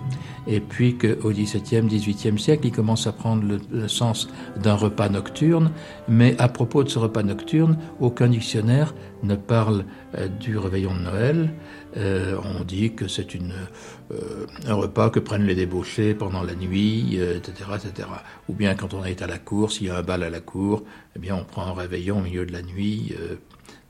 Et 0.47 0.59
puis 0.59 0.97
qu'au 0.97 1.31
XVIIe, 1.31 1.87
XVIIIe 1.87 2.37
siècle, 2.37 2.67
il 2.67 2.71
commence 2.71 3.07
à 3.07 3.13
prendre 3.13 3.43
le, 3.71 3.87
sens 3.87 4.27
d'un 4.57 4.75
repas 4.75 5.09
nocturne, 5.09 5.71
mais 6.07 6.35
à 6.39 6.47
propos 6.49 6.83
de 6.83 6.89
ce 6.89 6.99
repas 6.99 7.23
nocturne, 7.23 7.77
aucun 7.99 8.27
dictionnaire 8.27 8.93
ne 9.23 9.35
parle 9.35 9.85
euh, 10.15 10.27
du 10.27 10.57
réveillon 10.57 10.93
de 10.95 11.01
Noël. 11.01 11.53
Euh, 11.95 12.37
on 12.57 12.63
dit 12.63 12.93
que 12.93 13.07
c'est 13.07 13.35
euh, 13.35 14.45
un 14.67 14.73
repas 14.73 15.09
que 15.09 15.19
prennent 15.19 15.45
les 15.45 15.55
débauchés 15.55 16.13
pendant 16.13 16.43
la 16.43 16.55
nuit, 16.55 17.15
etc., 17.15 17.69
etc. 17.75 18.09
Ou 18.49 18.53
bien 18.53 18.75
quand 18.75 18.93
on 18.93 19.05
est 19.05 19.21
à 19.21 19.27
la 19.27 19.37
cour, 19.37 19.71
s'il 19.71 19.87
y 19.87 19.89
a 19.89 19.97
un 19.97 20.03
bal 20.03 20.23
à 20.23 20.29
la 20.29 20.41
cour, 20.41 20.83
eh 21.15 21.19
bien 21.19 21.35
on 21.35 21.45
prend 21.45 21.67
un 21.67 21.73
réveillon 21.73 22.19
au 22.19 22.21
milieu 22.21 22.45
de 22.45 22.51
la 22.51 22.61
nuit 22.61 23.15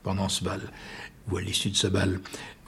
pendant 0.02 0.28
ce 0.28 0.44
bal 0.44 0.60
ou 1.30 1.36
à 1.36 1.40
l'issue 1.40 1.70
de 1.70 1.76
ce 1.76 1.86
bal. 1.86 2.20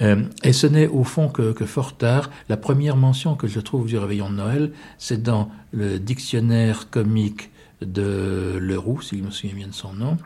Euh, 0.02 0.24
et 0.42 0.52
ce 0.52 0.66
n'est 0.66 0.86
au 0.86 1.04
fond 1.04 1.28
que, 1.28 1.52
fort 1.64 1.96
tard. 1.96 2.30
La 2.48 2.56
première 2.56 2.96
mention 2.96 3.34
que 3.34 3.46
je 3.46 3.60
trouve 3.60 3.86
du 3.86 3.98
réveillon 3.98 4.30
de 4.30 4.36
Noël, 4.36 4.72
c'est 4.98 5.22
dans 5.22 5.50
le 5.72 5.98
dictionnaire 5.98 6.90
comique 6.90 7.50
de 7.82 8.56
Leroux, 8.58 9.00
si 9.02 9.18
je 9.18 9.22
me 9.22 9.30
souviens 9.30 9.56
bien 9.56 9.68
de 9.68 9.74
son 9.74 9.92
nom, 9.92 10.16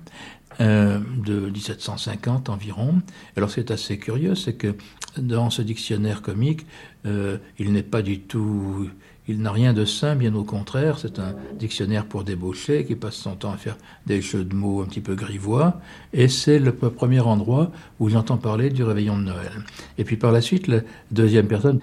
euh, 0.60 0.98
de 1.24 1.50
1750 1.50 2.48
environ. 2.48 3.00
Alors 3.36 3.50
c'est 3.50 3.70
assez 3.70 3.98
curieux, 3.98 4.34
c'est 4.34 4.54
que 4.54 4.74
dans 5.16 5.50
ce 5.50 5.62
dictionnaire 5.62 6.22
comique, 6.22 6.66
euh, 7.06 7.38
il 7.58 7.72
n'est 7.72 7.82
pas 7.82 8.02
du 8.02 8.20
tout 8.20 8.88
il 9.30 9.42
n'a 9.42 9.52
rien 9.52 9.72
de 9.72 9.84
sain, 9.84 10.16
bien 10.16 10.34
au 10.34 10.42
contraire. 10.42 10.98
C'est 10.98 11.20
un 11.20 11.34
dictionnaire 11.56 12.04
pour 12.04 12.24
débaucher 12.24 12.84
qui 12.84 12.96
passe 12.96 13.14
son 13.14 13.36
temps 13.36 13.52
à 13.52 13.56
faire 13.56 13.76
des 14.06 14.20
jeux 14.20 14.44
de 14.44 14.54
mots 14.54 14.82
un 14.82 14.86
petit 14.86 15.00
peu 15.00 15.14
grivois. 15.14 15.80
Et 16.12 16.26
c'est 16.26 16.58
le 16.58 16.72
premier 16.72 17.20
endroit 17.20 17.70
où 18.00 18.08
j'entends 18.08 18.38
parler 18.38 18.70
du 18.70 18.82
réveillon 18.82 19.16
de 19.16 19.24
Noël. 19.24 19.52
Et 19.98 20.04
puis 20.04 20.16
par 20.16 20.32
la 20.32 20.40
suite, 20.40 20.66
la 20.66 20.80
deuxième 21.12 21.46
personne 21.46 21.78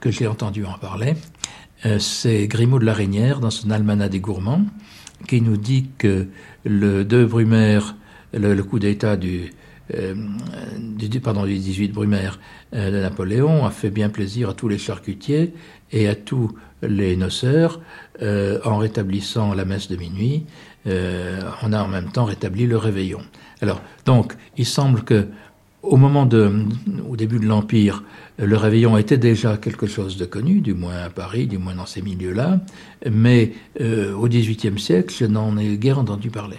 que 0.00 0.10
j'ai 0.10 0.26
entendu 0.26 0.64
en 0.64 0.78
parler, 0.78 1.14
euh, 1.84 1.98
c'est 1.98 2.48
Grimaud 2.48 2.78
de 2.78 2.86
la 2.86 2.94
Reynière 2.94 3.40
dans 3.40 3.50
son 3.50 3.70
Almanach 3.70 4.10
des 4.10 4.20
gourmands, 4.20 4.64
qui 5.28 5.42
nous 5.42 5.58
dit 5.58 5.90
que 5.98 6.28
le 6.64 7.04
2 7.04 7.26
Brumaire, 7.26 7.94
le, 8.32 8.58
coup 8.62 8.78
d'État 8.78 9.18
du, 9.18 9.52
euh, 9.94 10.14
du, 10.78 11.20
pardon, 11.20 11.44
du 11.44 11.58
18 11.58 11.92
Brumaire 11.92 12.38
euh, 12.74 12.90
de 12.90 13.00
Napoléon 13.00 13.66
a 13.66 13.70
fait 13.70 13.90
bien 13.90 14.08
plaisir 14.08 14.50
à 14.50 14.54
tous 14.54 14.68
les 14.68 14.78
charcutiers 14.78 15.52
et 15.92 16.08
à 16.08 16.14
tous 16.14 16.52
les 16.82 17.16
noceurs, 17.16 17.80
euh, 18.22 18.58
en 18.64 18.78
rétablissant 18.78 19.54
la 19.54 19.64
messe 19.64 19.88
de 19.88 19.96
minuit, 19.96 20.44
euh, 20.86 21.40
on 21.62 21.72
a 21.72 21.82
en 21.82 21.88
même 21.88 22.10
temps 22.10 22.24
rétabli 22.24 22.66
le 22.66 22.76
réveillon. 22.76 23.20
Alors, 23.60 23.82
donc, 24.04 24.34
il 24.56 24.66
semble 24.66 25.02
que 25.02 25.26
au 25.82 25.96
moment 25.96 26.26
de, 26.26 26.52
au 27.08 27.16
début 27.16 27.38
de 27.38 27.46
l'Empire, 27.46 28.04
le 28.38 28.56
réveillon 28.56 28.96
était 28.98 29.18
déjà 29.18 29.56
quelque 29.56 29.86
chose 29.86 30.16
de 30.16 30.24
connu, 30.26 30.60
du 30.60 30.74
moins 30.74 30.96
à 30.96 31.10
Paris, 31.10 31.46
du 31.46 31.58
moins 31.58 31.74
dans 31.74 31.86
ces 31.86 32.02
milieux-là, 32.02 32.60
mais 33.10 33.52
euh, 33.80 34.14
au 34.14 34.28
XVIIIe 34.28 34.78
siècle, 34.78 35.14
je 35.16 35.24
n'en 35.24 35.56
ai 35.56 35.76
guère 35.78 35.98
entendu 35.98 36.30
parler. 36.30 36.58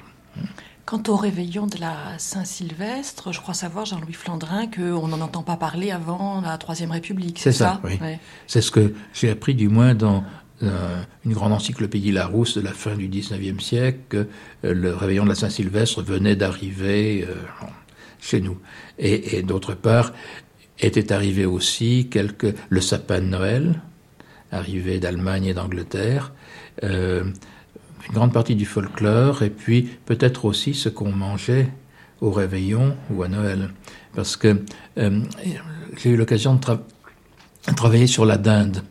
Quant 0.85 1.03
au 1.07 1.15
réveillon 1.15 1.67
de 1.67 1.79
la 1.79 2.17
Saint-Sylvestre, 2.17 3.31
je 3.31 3.39
crois 3.39 3.53
savoir, 3.53 3.85
Jean-Louis 3.85 4.13
Flandrin, 4.13 4.67
qu'on 4.67 5.07
n'en 5.07 5.21
entend 5.21 5.43
pas 5.43 5.55
parler 5.55 5.91
avant 5.91 6.41
la 6.41 6.57
Troisième 6.57 6.91
République. 6.91 7.39
C'est 7.39 7.51
ça, 7.51 7.79
oui. 7.83 7.99
C'est 8.47 8.61
ce 8.61 8.71
que 8.71 8.93
j'ai 9.13 9.29
appris 9.29 9.53
du 9.53 9.69
moins 9.69 9.93
dans 9.93 10.23
euh, 10.63 11.01
une 11.25 11.33
grande 11.33 11.53
encyclopédie 11.53 12.11
Larousse 12.11 12.55
de 12.55 12.61
la 12.61 12.71
fin 12.71 12.95
du 12.95 13.07
XIXe 13.07 13.63
siècle, 13.63 13.99
que 14.09 14.27
euh, 14.65 14.73
le 14.73 14.95
réveillon 14.95 15.23
de 15.23 15.29
la 15.29 15.35
Saint-Sylvestre 15.35 16.03
venait 16.03 16.35
d'arriver 16.35 17.25
euh, 17.27 17.35
chez 18.19 18.41
nous. 18.41 18.59
Et, 18.99 19.41
d'autre 19.43 19.73
part, 19.73 20.13
était 20.79 21.11
arrivé 21.11 21.45
aussi 21.45 22.09
le 22.69 22.81
sapin 22.81 23.19
de 23.19 23.25
Noël, 23.25 23.81
arrivé 24.51 24.99
d'Allemagne 24.99 25.45
et 25.45 25.53
d'Angleterre 25.53 26.33
une 28.07 28.13
grande 28.13 28.33
partie 28.33 28.55
du 28.55 28.65
folklore, 28.65 29.43
et 29.43 29.49
puis 29.49 29.89
peut-être 30.05 30.45
aussi 30.45 30.73
ce 30.73 30.89
qu'on 30.89 31.11
mangeait 31.11 31.69
au 32.21 32.31
réveillon 32.31 32.95
ou 33.09 33.23
à 33.23 33.27
Noël. 33.27 33.69
Parce 34.15 34.37
que 34.37 34.63
euh, 34.97 35.21
j'ai 35.97 36.11
eu 36.11 36.17
l'occasion 36.17 36.55
de 36.55 37.73
travailler 37.75 38.07
sur 38.07 38.25
la 38.25 38.37
dinde. 38.37 38.83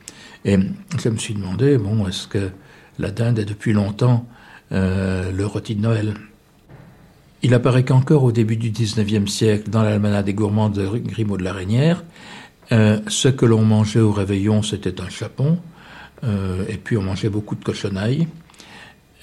Et 0.45 0.59
je 0.99 1.09
me 1.09 1.17
suis 1.17 1.35
demandé, 1.35 1.79
bon, 1.79 2.07
est-ce 2.09 2.27
que 2.27 2.51
la 2.99 3.11
dinde 3.11 3.39
est 3.39 3.45
depuis 3.45 3.73
longtemps 3.73 4.27
euh, 4.73 5.31
le 5.33 5.47
rôti 5.47 5.75
de 5.75 5.83
Noël? 5.83 6.15
Il 7.43 7.55
apparaît 7.55 7.85
qu'encore 7.85 8.25
au 8.25 8.33
début 8.33 8.57
du 8.57 8.71
XIXe 8.71 9.31
siècle, 9.31 9.71
dans 9.71 9.83
l'almanach 9.83 10.25
des 10.25 10.35
gourmands 10.35 10.69
de 10.69 10.87
Grimaud 10.87 11.39
de 11.39 11.45
la 11.45 11.53
Reynière, 11.53 12.05
euh, 12.73 13.01
ce 13.09 13.29
que 13.29 13.47
l'on 13.47 13.65
mangeait 13.65 14.01
au 14.01 14.13
réveillon, 14.13 14.63
c'était 14.63 15.01
un 15.01 15.09
chapon, 15.09 15.59
et 16.69 16.77
puis 16.77 16.99
on 16.99 17.03
mangeait 17.03 17.31
beaucoup 17.31 17.55
de 17.55 17.65
cochonailles. 17.65 18.29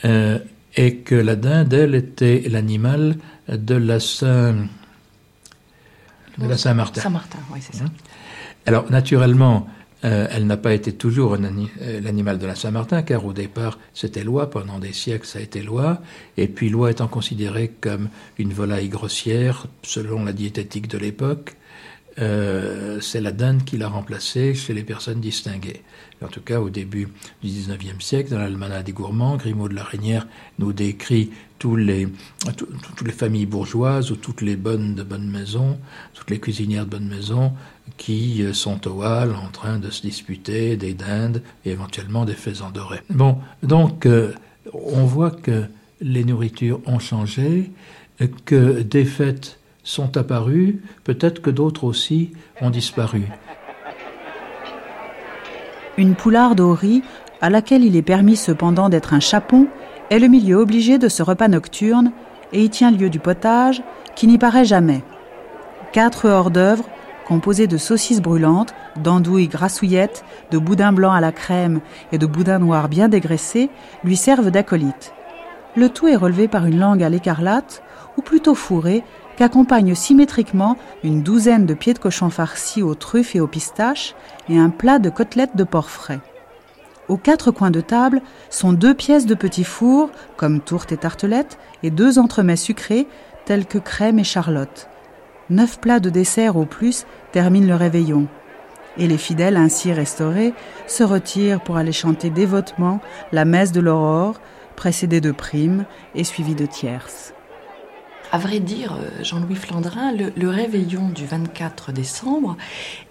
Euh, 0.05 0.39
et 0.75 0.97
que 0.97 1.15
la 1.15 1.35
dinde, 1.35 1.73
elle, 1.73 1.95
était 1.95 2.43
l'animal 2.47 3.17
de 3.49 3.75
la 3.75 3.99
Saint... 3.99 4.67
de 6.37 6.47
la 6.47 6.57
Saint-Martin. 6.57 7.01
Saint-Martin, 7.01 7.39
oui, 7.51 7.59
c'est 7.61 7.77
ça. 7.77 7.85
Hein? 7.85 7.91
Alors, 8.67 8.91
naturellement, 8.91 9.67
euh, 10.05 10.27
elle 10.29 10.45
n'a 10.45 10.57
pas 10.57 10.73
été 10.73 10.93
toujours 10.93 11.33
euh, 11.33 12.01
l'animal 12.01 12.37
de 12.37 12.45
la 12.45 12.53
Saint-Martin, 12.53 13.01
car 13.01 13.25
au 13.25 13.33
départ, 13.33 13.79
c'était 13.93 14.23
loi, 14.23 14.49
pendant 14.49 14.77
des 14.77 14.93
siècles, 14.93 15.25
ça 15.25 15.39
a 15.39 15.41
été 15.41 15.63
loi, 15.63 16.01
et 16.37 16.47
puis 16.47 16.69
loi 16.69 16.91
étant 16.91 17.07
considérée 17.07 17.69
comme 17.81 18.09
une 18.37 18.53
volaille 18.53 18.89
grossière, 18.89 19.65
selon 19.81 20.23
la 20.23 20.33
diététique 20.33 20.87
de 20.87 20.99
l'époque, 20.99 21.55
euh, 22.19 22.99
c'est 22.99 23.21
la 23.21 23.31
dinde 23.31 23.63
qui 23.63 23.77
l'a 23.77 23.87
remplacée 23.87 24.55
chez 24.55 24.73
les 24.73 24.83
personnes 24.83 25.19
distinguées. 25.19 25.81
En 26.23 26.27
tout 26.27 26.41
cas, 26.41 26.59
au 26.59 26.69
début 26.69 27.09
du 27.43 27.49
XIXe 27.49 28.03
siècle, 28.03 28.31
dans 28.31 28.39
l'Almanach 28.39 28.83
des 28.83 28.91
gourmands, 28.91 29.37
Grimaud 29.37 29.69
de 29.69 29.75
la 29.75 29.83
Reynière 29.83 30.27
nous 30.57 30.73
décrit 30.73 31.29
toutes 31.59 31.77
les 31.77 32.07
familles 33.11 33.45
bourgeoises 33.45 34.11
ou 34.11 34.15
toutes 34.15 34.41
les 34.41 34.55
bonnes 34.55 34.95
de 34.95 35.03
bonne 35.03 35.29
maison, 35.29 35.77
toutes 36.15 36.31
les 36.31 36.39
cuisinières 36.39 36.85
de 36.85 36.91
bonne 36.91 37.07
maison 37.07 37.53
qui 37.97 38.43
euh, 38.43 38.53
sont 38.53 38.87
au 38.87 39.03
hall 39.03 39.35
en 39.35 39.49
train 39.49 39.77
de 39.77 39.91
se 39.91 40.01
disputer 40.01 40.75
des 40.75 40.93
dindes 40.93 41.43
et 41.65 41.71
éventuellement 41.71 42.25
des 42.25 42.33
faisans 42.33 42.71
dorés. 42.71 43.01
Bon, 43.11 43.37
donc, 43.61 44.07
euh, 44.07 44.33
on 44.73 45.05
voit 45.05 45.31
que 45.31 45.65
les 46.01 46.23
nourritures 46.23 46.81
ont 46.85 46.99
changé, 46.99 47.71
que 48.45 48.81
des 48.81 49.05
fêtes 49.05 49.59
sont 49.87 50.17
apparues, 50.17 50.81
peut-être 51.05 51.41
que 51.41 51.49
d'autres 51.49 51.85
aussi 51.85 52.33
ont 52.61 52.69
disparu. 52.69 53.23
Une 55.97 56.13
poularde 56.13 56.59
au 56.59 56.73
riz, 56.73 57.03
à 57.39 57.49
laquelle 57.49 57.85
il 57.85 57.95
est 57.95 58.01
permis 58.01 58.35
cependant 58.35 58.89
d'être 58.89 59.13
un 59.13 59.21
chapon, 59.21 59.67
est 60.09 60.19
le 60.19 60.27
milieu 60.27 60.57
obligé 60.57 60.97
de 60.97 61.07
ce 61.07 61.23
repas 61.23 61.47
nocturne 61.47 62.11
et 62.51 62.63
y 62.63 62.69
tient 62.69 62.91
lieu 62.91 63.09
du 63.09 63.19
potage 63.19 63.81
qui 64.15 64.27
n'y 64.27 64.37
paraît 64.37 64.65
jamais. 64.65 65.03
Quatre 65.93 66.27
hors-d'œuvre, 66.27 66.83
composés 67.25 67.67
de 67.67 67.77
saucisses 67.77 68.21
brûlantes, 68.21 68.73
d'andouilles 68.97 69.47
grassouillettes, 69.47 70.25
de 70.51 70.57
boudins 70.57 70.91
blancs 70.91 71.15
à 71.15 71.21
la 71.21 71.31
crème 71.31 71.79
et 72.11 72.17
de 72.17 72.25
boudins 72.25 72.59
noirs 72.59 72.89
bien 72.89 73.07
dégraissés, 73.07 73.69
lui 74.03 74.17
servent 74.17 74.51
d'acolyte. 74.51 75.13
Le 75.77 75.87
tout 75.87 76.09
est 76.09 76.15
relevé 76.17 76.49
par 76.49 76.65
une 76.65 76.79
langue 76.79 77.03
à 77.03 77.09
l'écarlate, 77.09 77.83
ou 78.17 78.21
plutôt 78.21 78.55
fourrée, 78.55 79.03
qu'accompagne 79.37 79.95
symétriquement 79.95 80.77
une 81.03 81.21
douzaine 81.21 81.65
de 81.65 81.73
pieds 81.73 81.93
de 81.93 81.99
cochon 81.99 82.29
farcis 82.29 82.81
aux 82.81 82.95
truffes 82.95 83.35
et 83.35 83.39
aux 83.39 83.47
pistaches 83.47 84.15
et 84.49 84.57
un 84.57 84.69
plat 84.69 84.99
de 84.99 85.09
côtelettes 85.09 85.55
de 85.55 85.63
porc 85.63 85.89
frais. 85.89 86.19
Aux 87.07 87.17
quatre 87.17 87.51
coins 87.51 87.71
de 87.71 87.79
table 87.79 88.21
sont 88.49 88.73
deux 88.73 88.93
pièces 88.93 89.25
de 89.25 89.35
petits 89.35 89.63
fours, 89.63 90.09
comme 90.35 90.59
tourte 90.59 90.91
et 90.91 90.97
tartelettes, 90.97 91.57
et 91.81 91.89
deux 91.89 92.19
entremets 92.19 92.57
sucrés, 92.57 93.07
tels 93.45 93.65
que 93.65 93.77
crème 93.77 94.19
et 94.19 94.25
charlotte. 94.25 94.89
Neuf 95.49 95.79
plats 95.79 96.01
de 96.01 96.09
dessert 96.09 96.57
au 96.57 96.65
plus 96.65 97.05
terminent 97.31 97.67
le 97.67 97.75
réveillon. 97.75 98.27
Et 98.97 99.07
les 99.07 99.17
fidèles 99.17 99.55
ainsi 99.55 99.93
restaurés 99.93 100.53
se 100.87 101.03
retirent 101.03 101.61
pour 101.61 101.77
aller 101.77 101.93
chanter 101.93 102.29
dévotement 102.29 102.99
la 103.31 103.45
messe 103.45 103.71
de 103.71 103.79
l'aurore, 103.79 104.41
précédée 104.75 105.21
de 105.21 105.31
primes 105.31 105.85
et 106.13 106.25
suivie 106.25 106.55
de 106.55 106.65
tierces. 106.65 107.33
À 108.31 108.37
vrai 108.37 108.59
dire, 108.59 108.93
euh, 108.93 109.23
Jean-Louis 109.23 109.55
Flandrin, 109.55 110.11
le, 110.11 110.49
réveillon 110.49 111.09
du 111.09 111.25
24 111.25 111.93
décembre 111.93 112.57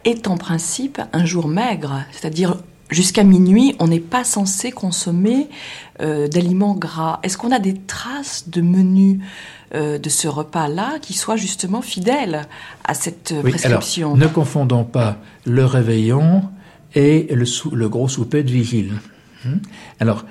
est 0.05 0.29
en 0.29 0.37
principe 0.37 1.01
un 1.13 1.25
jour 1.25 1.49
maigre, 1.49 2.05
c'est-à-dire 2.13 2.57
jusqu'à 2.91 3.25
minuit, 3.25 3.75
on 3.79 3.89
n'est 3.89 4.01
pas 4.01 4.25
censé 4.25 4.71
consommer 4.71 5.49
euh, 6.01 6.29
d'aliments 6.29 6.75
gras. 6.75 7.21
Est-ce 7.23 7.39
qu'on 7.39 7.51
a 7.51 7.59
des 7.59 7.75
traces 7.75 8.49
de 8.49 8.61
menu 8.61 9.21
euh, 9.75 9.99
de 9.99 10.09
ce 10.11 10.29
repas-là 10.29 10.99
qui 11.01 11.15
soient 11.15 11.37
justement 11.37 11.81
fidèles 11.81 12.43
à 12.85 12.93
cette 12.93 13.35
prescription? 13.41 14.17
Ne 14.17 14.27
confondons 14.27 14.85
pas 14.85 15.17
le 15.47 15.65
réveillon 15.65 16.43
et 16.95 17.27
le, 17.35 17.47
le 17.75 17.89
gros 17.89 18.09
souper 18.09 18.43
de 18.43 18.51
vigile. 18.51 18.93
Hmm? 19.45 19.59
Alors, 19.99 20.25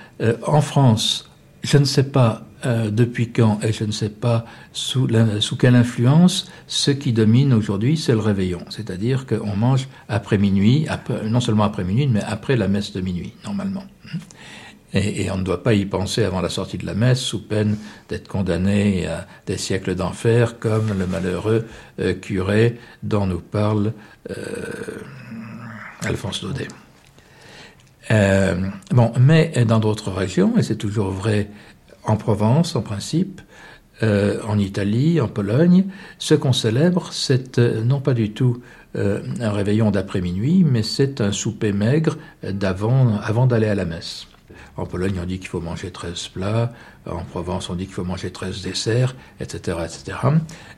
en 0.46 0.62
France, 0.62 1.30
je 1.64 1.78
ne 1.78 1.86
sais 1.86 2.04
pas 2.04 2.44
euh, 2.66 2.90
depuis 2.90 3.32
quand 3.32 3.60
et 3.62 3.72
je 3.72 3.84
ne 3.84 3.92
sais 3.92 4.10
pas 4.10 4.46
sous, 4.72 5.08
quelle 5.60 5.76
influence, 5.76 6.50
ce 6.68 6.90
qui 6.90 7.14
domine 7.14 7.54
aujourd'hui, 7.54 7.96
c'est 7.96 8.14
le 8.14 8.20
réveillon. 8.20 8.66
C'est-à-dire 8.70 9.26
qu'on 9.28 9.56
mange 9.56 9.88
après 10.10 10.38
minuit, 10.38 10.88
non 11.26 11.40
seulement 11.40 11.64
après 11.64 11.84
minuit, 11.84 12.08
mais 12.08 12.24
après 12.24 12.56
la 12.56 12.68
messe 12.68 12.92
de 12.94 13.02
minuit, 13.02 13.34
normalement. 13.44 13.84
Et, 14.94 15.30
on 15.30 15.38
ne 15.38 15.44
doit 15.44 15.62
pas 15.62 15.74
y 15.74 15.86
penser 15.86 16.24
avant 16.24 16.42
la 16.42 16.50
sortie 16.50 16.78
de 16.78 16.86
la 16.86 16.94
messe, 16.94 17.20
sous 17.20 17.46
peine 17.46 17.78
d'être 18.08 18.30
condamné 18.30 19.06
à 19.08 19.28
des 19.46 19.58
siècles 19.58 19.94
d'enfer, 19.94 20.58
comme 20.58 20.98
le 20.98 21.06
malheureux 21.06 21.66
euh, 22.00 22.14
curé 22.14 22.80
dont 23.04 23.28
nous 23.28 23.42
parle 23.42 23.94
euh, 24.32 24.36
Alphonse 26.04 26.42
Daudet. 26.42 26.68
bon, 28.92 29.12
mais 29.20 29.66
dans 29.68 29.80
d'autres 29.80 30.12
régions, 30.12 30.58
et 30.58 30.64
c'est 30.64 30.78
toujours 30.78 31.12
vrai 31.12 31.50
en 32.06 32.18
Provence, 32.18 32.76
en 32.76 32.82
principe, 32.82 33.42
euh, 34.04 34.42
en 34.48 34.60
Italie, 34.60 35.22
en 35.22 35.28
Pologne, 35.28 35.86
ce 36.20 36.34
qu'on 36.34 36.54
célèbre, 36.54 37.10
c'est 37.14 37.60
euh, 37.60 37.82
non 37.82 38.02
pas 38.02 38.14
du 38.14 38.32
tout 38.32 38.62
euh, 38.98 39.22
un 39.40 39.52
réveillon 39.52 39.90
d'après-minuit, 39.90 40.66
mais 40.70 40.84
c'est 40.84 41.22
un 41.22 41.32
souper 41.32 41.72
maigre 41.72 42.18
d'avant, 42.44 43.18
avant 43.24 43.48
d'aller 43.48 43.68
à 43.68 43.76
la 43.76 43.86
messe. 43.86 44.28
En 44.76 44.86
Pologne, 44.86 45.20
on 45.22 45.26
dit 45.26 45.40
qu'il 45.40 45.48
faut 45.48 45.62
manger 45.62 45.92
13 45.92 46.28
plats. 46.30 46.74
En 47.06 47.24
Provence, 47.24 47.70
on 47.70 47.76
dit 47.76 47.86
qu'il 47.86 47.94
faut 47.94 48.04
manger 48.04 48.32
13 48.32 48.62
desserts, 48.62 49.16
etc., 49.40 49.78
etc. 49.84 50.18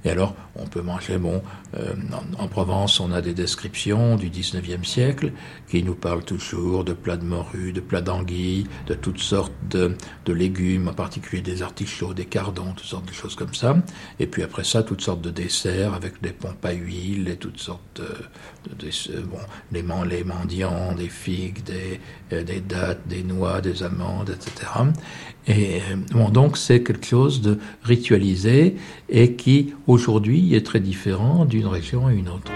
Et 0.04 0.10
alors, 0.10 0.36
on 0.56 0.66
peut 0.66 0.82
manger, 0.82 1.18
bon, 1.18 1.42
euh, 1.78 1.94
en, 2.38 2.48
Provence, 2.48 3.00
on 3.00 3.12
a 3.12 3.22
des 3.22 3.34
descriptions 3.34 4.16
du 4.16 4.30
19e 4.30 4.84
siècle 4.84 5.32
qui 5.70 5.84
nous 5.84 5.96
parlent 5.96 6.24
toujours 6.24 6.84
de 6.84 6.94
plats 6.94 7.18
de 7.18 7.24
morue, 7.24 7.72
de 7.72 7.80
plats 7.80 8.02
d'anguilles, 8.02 8.68
de 8.88 8.94
toutes 8.94 9.20
sortes 9.20 9.54
de, 9.70 9.96
légumes, 10.28 10.90
en 10.90 10.94
particulier 10.94 11.42
des 11.42 11.62
artichauts, 11.62 12.13
des 12.13 12.26
cardons, 12.26 12.74
toutes 12.76 12.86
sortes 12.86 13.08
de 13.08 13.13
choses 13.13 13.36
comme 13.36 13.54
ça. 13.54 13.78
Et 14.20 14.28
puis 14.28 14.44
après 14.44 14.63
ça, 14.63 14.84
toutes 14.84 15.02
sortes 15.02 15.22
de 15.22 15.32
desserts 15.32 15.94
avec 15.94 16.22
des 16.22 16.34
pompes 16.34 16.63
à 16.66 16.74
huile 16.74 17.30
et 17.30 17.38
toutes 17.38 17.60
sortes 17.60 17.82
de, 17.96 18.76
de, 18.76 19.22
bon, 19.22 19.40
les, 19.72 19.84
les 20.10 20.24
mendiants, 20.24 20.94
des 20.94 21.10
figues, 21.10 21.63
des, 21.63 22.00
euh, 22.34 22.44
des 22.44 22.60
dattes, 22.60 23.08
des 23.08 23.24
noix, 23.24 23.62
des 23.62 23.84
amandes, 23.84 24.30
etc. 24.30 24.72
Et 25.48 25.80
euh, 25.92 25.96
bon, 26.17 26.30
donc 26.30 26.58
c'est 26.58 26.82
quelque 26.82 27.06
chose 27.06 27.41
de 27.41 27.60
ritualisé 27.84 28.75
et 29.10 29.34
qui 29.34 29.73
aujourd'hui 29.86 30.56
est 30.56 30.65
très 30.65 30.80
différent 30.80 31.45
d'une 31.45 31.67
région 31.67 32.08
à 32.08 32.13
une 32.13 32.30
autre. 32.30 32.51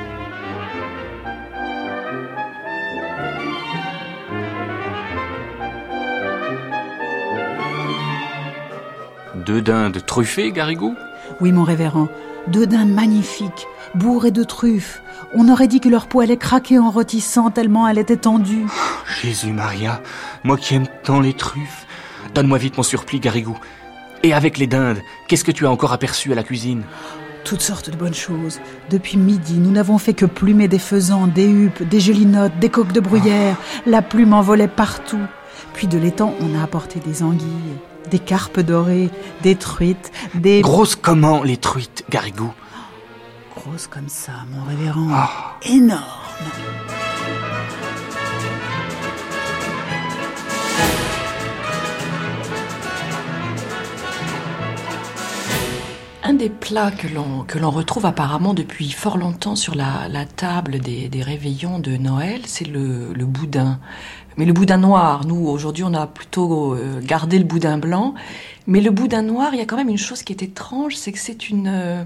Deux 9.46 9.62
dindes 9.62 10.06
truffées, 10.06 10.52
Garigou 10.52 10.96
Oui, 11.40 11.52
mon 11.52 11.64
révérend. 11.64 12.10
Deux 12.48 12.68
dindes 12.68 12.94
magnifiques, 12.94 13.68
bourrées 13.96 14.32
de 14.32 14.44
truffes. 14.44 15.02
On 15.34 15.50
aurait 15.50 15.68
dit 15.68 15.80
que 15.80 15.90
leur 15.90 16.08
peau 16.08 16.20
allait 16.20 16.38
craquer 16.38 16.80
en 16.80 16.90
rôtissant 16.90 17.52
tellement 17.52 17.88
elle 17.88 17.98
était 17.98 18.18
tendue. 18.18 18.66
Jésus 19.22 19.54
Maria, 19.54 20.02
moi 20.44 20.58
qui 20.58 20.76
aime 20.76 20.88
tant 21.04 21.20
les 21.20 21.34
truffes. 21.34 21.86
Donne-moi 22.34 22.58
vite 22.58 22.78
mon 22.78 22.84
surplis, 22.84 23.20
Garigou. 23.20 23.58
Et 24.24 24.34
avec 24.34 24.58
les 24.58 24.68
dindes, 24.68 25.02
qu'est-ce 25.28 25.44
que 25.44 25.52
tu 25.52 25.66
as 25.66 25.72
encore 25.72 25.94
aperçu 25.94 26.32
à 26.32 26.36
la 26.36 26.44
cuisine? 26.44 26.84
Toutes 27.44 27.62
sortes 27.62 27.90
de 27.90 27.96
bonnes 27.96 28.14
choses. 28.14 28.60
Depuis 28.90 29.18
midi, 29.18 29.56
nous 29.56 29.72
n'avons 29.72 29.98
fait 29.98 30.14
que 30.14 30.26
plumer 30.26 30.68
des 30.68 30.80
faisans, 30.80 31.28
des 31.28 31.48
huppes, 31.48 31.84
des 31.84 32.00
gelinottes, 32.00 32.58
des 32.60 32.70
coques 32.70 32.92
de 32.92 33.00
bruyère. 33.00 33.58
La 33.86 34.02
plume 34.02 34.34
envolait 34.34 34.68
partout. 34.68 35.26
Puis 35.74 35.88
de 35.88 35.98
l'étang, 35.98 36.36
on 36.40 36.58
a 36.58 36.64
apporté 36.64 37.00
des 37.00 37.24
anguilles, 37.24 37.78
des 38.10 38.20
carpes 38.20 38.60
dorées, 38.60 39.10
des 39.42 39.56
truites, 39.56 40.12
des... 40.36 40.62
Grosses 40.62 40.96
comment, 40.96 41.44
les 41.44 41.58
truites, 41.58 42.06
Garigou 42.10 42.54
Grosses 43.56 43.88
comme 43.88 44.10
ça, 44.10 44.32
mon 44.52 44.64
révérend. 44.64 45.08
Ah. 45.12 45.58
Énorme 45.64 46.02
Un 56.24 56.34
des 56.36 56.50
plats 56.50 56.92
que 56.92 57.08
l'on, 57.08 57.44
que 57.44 57.58
l'on 57.58 57.72
retrouve 57.72 58.06
apparemment 58.06 58.54
depuis 58.54 58.92
fort 58.92 59.18
longtemps 59.18 59.56
sur 59.56 59.74
la, 59.74 60.08
table 60.36 60.80
des, 60.80 61.10
réveillons 61.22 61.80
de 61.80 61.98
Noël, 61.98 62.42
c'est 62.46 62.68
le, 62.68 63.12
boudin. 63.26 63.80
Mais 64.38 64.46
le 64.46 64.54
boudin 64.54 64.78
noir, 64.78 65.26
nous, 65.26 65.48
aujourd'hui, 65.48 65.84
on 65.84 65.96
a 65.96 66.06
plutôt 66.06 66.76
euh, 66.76 67.02
gardé 67.02 67.40
le 67.40 67.44
boudin 67.44 67.80
blanc. 67.80 68.14
Mais 68.68 68.82
le 68.82 68.92
boudin 68.92 69.24
noir, 69.24 69.50
il 69.54 69.58
y 69.58 69.62
a 69.62 69.66
quand 69.66 69.78
même 69.78 69.90
une 69.90 69.98
chose 69.98 70.22
qui 70.22 70.32
est 70.32 70.44
étrange, 70.44 70.96
c'est 70.96 71.12
que 71.12 71.20
c'est 71.20 71.50
une, 71.50 71.68
euh, 71.68 72.04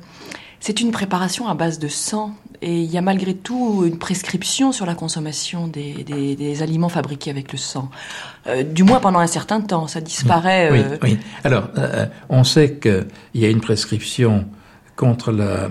c'est 0.65 0.81
une 0.81 0.89
préparation 0.89 1.47
à 1.47 1.53
base 1.53 1.77
de 1.77 1.87
sang. 1.87 2.33
Et 2.63 2.81
il 2.81 2.91
y 2.91 2.97
a 2.97 3.01
malgré 3.01 3.35
tout 3.35 3.83
une 3.85 3.99
prescription 3.99 4.71
sur 4.71 4.87
la 4.87 4.95
consommation 4.95 5.67
des, 5.67 6.63
aliments 6.63 6.89
fabriqués 6.89 7.29
avec 7.29 7.51
le 7.51 7.59
sang. 7.59 7.91
Euh, 8.47 8.63
du 8.63 8.83
moins 8.83 8.99
pendant 8.99 9.19
un 9.19 9.27
certain 9.27 9.61
temps, 9.61 9.85
ça 9.85 10.01
disparaît. 10.01 10.71
Oui, 10.71 10.79
euh, 10.79 10.97
oui. 11.03 11.19
Alors, 11.43 11.69
euh, 11.77 12.07
on 12.29 12.43
sait 12.43 12.79
qu'il 12.81 13.05
y 13.35 13.45
a 13.45 13.49
une 13.49 13.61
prescription 13.61 14.47
contre, 14.95 15.31
la, 15.31 15.69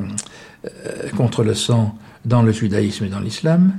contre 1.17 1.43
le 1.43 1.55
sang 1.55 1.99
dans 2.25 2.43
le 2.43 2.53
judaïsme 2.53 3.07
et 3.07 3.09
dans 3.09 3.19
l'islam. 3.19 3.77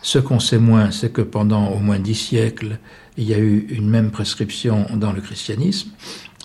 Ce 0.00 0.18
qu'on 0.18 0.40
sait 0.40 0.58
moins, 0.58 0.90
c'est 0.90 1.12
que 1.12 1.20
pendant 1.20 1.68
au 1.68 1.80
moins 1.80 1.98
dix 1.98 2.14
siècles, 2.14 2.78
il 3.18 3.24
y 3.24 3.34
a 3.34 3.38
eu 3.38 3.66
une 3.68 3.90
même 3.90 4.10
prescription 4.10 4.86
dans 4.94 5.12
le 5.12 5.20
christianisme. 5.20 5.90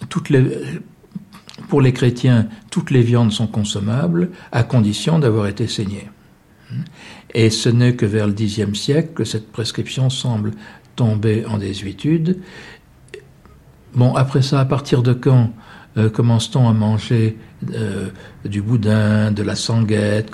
Toutes 0.09 0.29
les, 0.29 0.81
pour 1.71 1.79
les 1.79 1.93
chrétiens, 1.93 2.49
toutes 2.69 2.91
les 2.91 3.01
viandes 3.01 3.31
sont 3.31 3.47
consommables 3.47 4.31
à 4.51 4.63
condition 4.63 5.19
d'avoir 5.19 5.47
été 5.47 5.67
saignées. 5.67 6.09
Et 7.33 7.49
ce 7.49 7.69
n'est 7.69 7.95
que 7.95 8.05
vers 8.05 8.27
le 8.27 8.33
Xe 8.33 8.73
siècle 8.73 9.13
que 9.15 9.23
cette 9.23 9.53
prescription 9.53 10.09
semble 10.09 10.51
tomber 10.97 11.45
en 11.45 11.57
désuétude. 11.57 12.41
Bon, 13.95 14.13
après 14.15 14.41
ça, 14.41 14.59
à 14.59 14.65
partir 14.65 15.01
de 15.01 15.13
quand 15.13 15.53
euh, 15.97 16.09
commence-t-on 16.09 16.69
à 16.69 16.73
manger 16.73 17.37
euh, 17.73 18.07
du 18.45 18.61
boudin, 18.61 19.31
de 19.31 19.43
la 19.43 19.55
sanguette, 19.55 20.31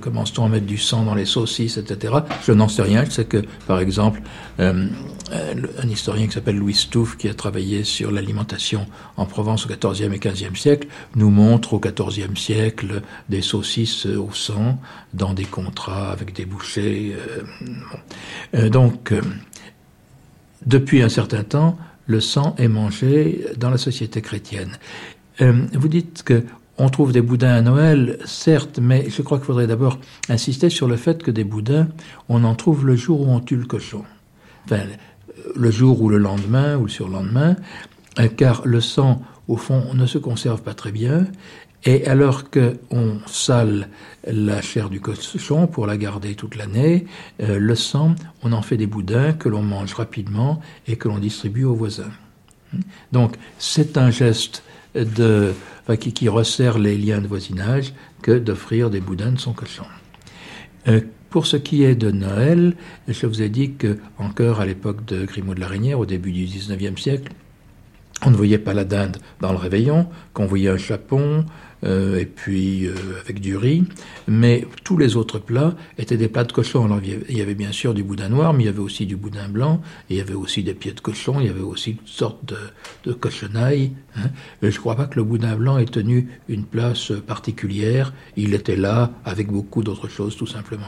commence-t-on 0.00 0.46
à 0.46 0.48
mettre 0.48 0.64
du 0.64 0.78
sang 0.78 1.04
dans 1.04 1.14
les 1.14 1.26
saucisses, 1.26 1.76
etc. 1.76 2.14
Je 2.44 2.52
n'en 2.52 2.68
sais 2.68 2.82
rien. 2.82 3.04
Je 3.04 3.10
sais 3.10 3.24
que, 3.26 3.42
par 3.66 3.80
exemple, 3.80 4.22
euh, 4.60 4.88
un 5.30 5.88
historien 5.88 6.26
qui 6.26 6.32
s'appelle 6.32 6.56
Louis 6.56 6.74
Stouff, 6.74 7.18
qui 7.18 7.28
a 7.28 7.34
travaillé 7.34 7.84
sur 7.84 8.10
l'alimentation 8.10 8.86
en 9.16 9.26
Provence 9.26 9.66
au 9.66 9.68
XIVe 9.68 10.12
et 10.14 10.18
XVe 10.18 10.56
siècle, 10.56 10.88
nous 11.16 11.30
montre 11.30 11.74
au 11.74 11.80
XIVe 11.80 12.36
siècle 12.36 13.02
des 13.28 13.42
saucisses 13.42 14.06
au 14.06 14.30
sang 14.32 14.78
dans 15.12 15.34
des 15.34 15.44
contrats 15.44 16.12
avec 16.12 16.32
des 16.32 16.46
bouchers. 16.46 17.14
donc, 18.54 19.12
depuis 20.66 21.02
un 21.02 21.08
certain 21.10 21.42
temps, 21.42 21.76
le 22.06 22.20
sang 22.20 22.54
est 22.58 22.68
mangé 22.68 23.46
dans 23.56 23.70
la 23.70 23.78
société 23.78 24.20
chrétienne. 24.20 24.78
vous 25.40 25.88
dites 25.88 26.22
que 26.22 26.44
on 26.76 26.88
trouve 26.88 27.12
des 27.12 27.22
boudins 27.22 27.54
à 27.54 27.60
Noël, 27.60 28.18
certes, 28.24 28.80
mais 28.82 29.08
je 29.08 29.22
crois 29.22 29.38
qu'il 29.38 29.46
faudrait 29.46 29.68
d'abord 29.68 29.98
insister 30.28 30.70
sur 30.70 30.88
le 30.88 30.96
fait 30.96 31.22
que 31.22 31.30
des 31.30 31.44
boudins, 31.44 31.88
on 32.28 32.42
en 32.42 32.54
trouve 32.56 32.84
le 32.84 32.96
jour 32.96 33.20
où 33.20 33.30
on 33.30 33.40
tue 33.40 33.56
le 33.56 33.66
cochon. 33.66 34.02
Enfin, 34.64 34.80
le 35.54 35.70
jour 35.70 36.02
ou 36.02 36.08
le 36.08 36.18
lendemain 36.18 36.76
ou 36.76 36.84
le 36.84 36.90
surlendemain, 36.90 37.56
euh, 38.18 38.28
car 38.28 38.62
le 38.64 38.80
sang, 38.80 39.22
au 39.46 39.56
fond, 39.56 39.94
ne 39.94 40.06
se 40.06 40.18
conserve 40.18 40.62
pas 40.62 40.74
très 40.74 40.90
bien. 40.90 41.26
Et 41.86 42.06
alors 42.06 42.44
qu'on 42.50 43.18
sale 43.26 43.88
la 44.26 44.62
chair 44.62 44.88
du 44.88 45.00
cochon 45.00 45.66
pour 45.66 45.86
la 45.86 45.98
garder 45.98 46.34
toute 46.34 46.56
l'année, 46.56 47.04
euh, 47.42 47.58
le 47.58 47.74
sang, 47.74 48.14
on 48.42 48.52
en 48.52 48.62
fait 48.62 48.78
des 48.78 48.86
boudins 48.86 49.32
que 49.34 49.50
l'on 49.50 49.62
mange 49.62 49.92
rapidement 49.92 50.60
et 50.86 50.96
que 50.96 51.08
l'on 51.08 51.18
distribue 51.18 51.64
aux 51.64 51.74
voisins. 51.74 52.10
Donc 53.12 53.36
c'est 53.58 53.98
un 53.98 54.10
geste 54.10 54.62
qui, 54.94 56.28
resserre 56.28 56.78
les 56.78 56.96
liens 56.96 57.20
de 57.20 57.26
voisinage 57.26 57.92
que 58.22 58.38
d'offrir 58.38 58.90
des 58.90 59.00
boudins 59.00 59.32
de 59.32 59.38
son 59.38 59.52
cochon. 59.52 59.84
Euh, 60.88 61.00
pour 61.30 61.46
ce 61.46 61.56
qui 61.56 61.82
est 61.82 61.96
de 61.96 62.10
Noël, 62.10 62.76
je 63.08 63.26
vous 63.26 63.42
ai 63.42 63.48
dit 63.48 63.74
que 63.74 63.98
encore 64.18 64.60
à 64.60 64.66
l'époque 64.66 65.04
de 65.04 65.24
Grimaud 65.24 65.54
de 65.54 65.60
la 65.60 65.66
Reynière, 65.66 65.98
au 65.98 66.06
début 66.06 66.32
du 66.32 66.44
XIXe 66.44 67.00
siècle, 67.00 67.32
on 68.24 68.30
ne 68.30 68.36
voyait 68.36 68.58
pas 68.58 68.72
la 68.72 68.84
dinde 68.84 69.18
dans 69.40 69.50
le 69.50 69.58
réveillon, 69.58 70.08
qu'on 70.32 70.46
voyait 70.46 70.70
un 70.70 70.78
chapon, 70.78 71.44
euh, 71.84 72.18
et 72.18 72.26
puis 72.26 72.86
euh, 72.86 72.94
avec 73.20 73.40
du 73.40 73.56
riz. 73.56 73.84
Mais 74.26 74.66
tous 74.84 74.96
les 74.96 75.16
autres 75.16 75.38
plats 75.38 75.74
étaient 75.98 76.16
des 76.16 76.28
plats 76.28 76.44
de 76.44 76.52
cochon. 76.52 76.84
Alors 76.84 77.00
il 77.02 77.36
y 77.36 77.42
avait 77.42 77.54
bien 77.54 77.72
sûr 77.72 77.94
du 77.94 78.02
boudin 78.02 78.28
noir, 78.28 78.52
mais 78.52 78.64
il 78.64 78.66
y 78.66 78.70
avait 78.70 78.78
aussi 78.78 79.06
du 79.06 79.16
boudin 79.16 79.48
blanc, 79.48 79.80
il 80.08 80.16
y 80.16 80.20
avait 80.20 80.34
aussi 80.34 80.62
des 80.62 80.74
pieds 80.74 80.92
de 80.92 81.00
cochon, 81.00 81.40
il 81.40 81.46
y 81.46 81.50
avait 81.50 81.60
aussi 81.60 81.96
toutes 81.96 82.08
sortes 82.08 82.44
de, 82.44 82.56
de 83.04 83.12
cochonailles. 83.12 83.92
Hein. 84.16 84.30
je 84.62 84.68
ne 84.68 84.72
crois 84.72 84.96
pas 84.96 85.06
que 85.06 85.16
le 85.16 85.24
boudin 85.24 85.56
blanc 85.56 85.78
ait 85.78 85.84
tenu 85.84 86.28
une 86.48 86.64
place 86.64 87.12
particulière. 87.26 88.12
Il 88.36 88.54
était 88.54 88.76
là 88.76 89.10
avec 89.24 89.48
beaucoup 89.48 89.82
d'autres 89.82 90.08
choses, 90.08 90.36
tout 90.36 90.46
simplement. 90.46 90.86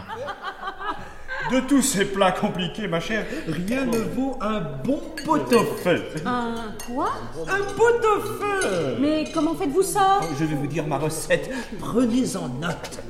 De 1.50 1.61
tous 1.61 1.82
ces 1.82 2.04
plats 2.06 2.32
compliqués, 2.32 2.88
ma 2.88 2.98
chère, 2.98 3.24
rien 3.46 3.85
ne 3.85 3.98
vaut 3.98 4.37
un 4.40 4.61
bon 4.85 5.00
pot-au-feu. 5.24 6.02
Un 6.24 6.74
quoi? 6.87 7.11
Un 7.46 7.62
pot-au-feu 7.74 8.96
Mais 9.00 9.30
comment 9.32 9.54
faites-vous 9.54 9.82
ça? 9.82 10.20
Je 10.38 10.44
vais 10.44 10.56
vous 10.56 10.66
dire 10.66 10.87
ma 10.87 10.98
recette. 10.98 11.50
Prenez-en 11.78 12.48
note. 12.61 13.00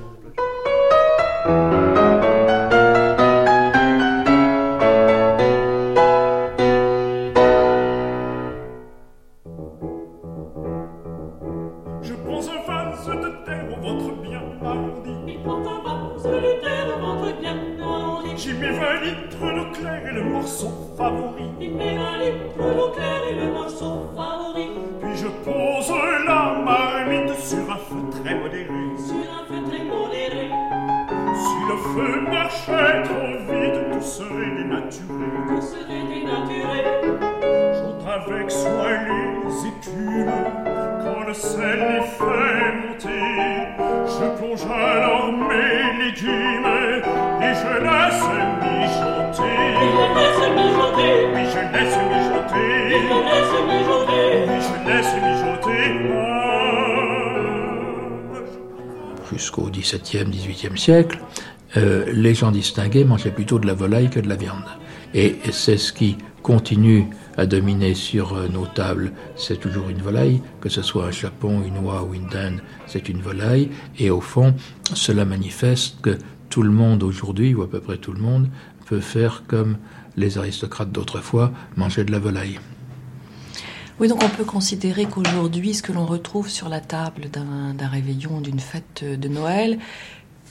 Jusqu'au 59.37 59.69
XVIIe, 59.71 60.25
XVIIIe 60.31 60.79
siècle, 60.79 61.19
euh, 61.77 62.07
les 62.13 62.35
gens 62.35 62.51
distingués 62.51 63.05
mangeaient 63.05 63.31
plutôt 63.31 63.59
de 63.59 63.67
la 63.67 63.75
volaille 63.75 64.09
que 64.09 64.21
de 64.21 64.29
la 64.29 64.37
viande. 64.37 64.65
Et 65.15 65.37
c'est 65.53 65.77
ce 65.77 65.93
qui 65.93 66.17
continue 66.43 67.07
à 67.37 67.45
dominer 67.45 67.95
sur 67.95 68.35
euh, 68.35 68.49
nos 68.49 68.67
tables, 68.67 69.13
c'est 69.37 69.61
toujours 69.61 69.89
une 69.91 70.01
volaille, 70.01 70.41
que 70.61 70.69
ce 70.69 70.81
soit 70.81 71.07
un 71.07 71.11
chapon, 71.11 71.63
une 71.63 71.85
oie 71.85 72.03
ou 72.03 72.15
une 72.15 72.29
dinde, 72.29 72.61
c'est 72.87 73.09
une 73.09 73.21
volaille. 73.21 73.69
Et 73.99 74.11
au 74.11 74.21
fond, 74.21 74.55
cela 74.95 75.25
manifeste 75.25 76.01
que 76.01 76.17
tout 76.49 76.63
le 76.63 76.71
monde 76.71 77.03
aujourd'hui, 77.03 77.55
ou 77.55 77.63
à 77.63 77.69
peu 77.69 77.81
près 77.81 77.99
tout 77.99 78.13
le 78.13 78.21
monde, 78.21 78.49
peut 78.87 79.01
faire 79.01 79.43
comme 79.47 79.77
les 80.17 80.39
aristocrates 80.39 80.93
d'autrefois, 80.93 81.53
manger 81.77 82.05
de 82.05 82.13
la 82.13 82.19
volaille. 82.19 82.59
Oui, 83.99 84.09
donc 84.09 84.23
on 84.23 84.29
peut 84.29 84.45
considérer 84.45 85.07
qu'aujourd'hui, 85.07 85.73
ce 85.73 85.83
que 85.83 85.93
l'on 85.93 86.05
retrouve 86.05 86.49
sur 86.49 86.69
la 86.69 86.81
table 86.81 87.31
d'un 87.31 87.89
réveillon, 87.89 88.41
d'une 88.43 88.61
fête 88.61 89.05
de 89.05 89.29
Noël, 89.29 89.79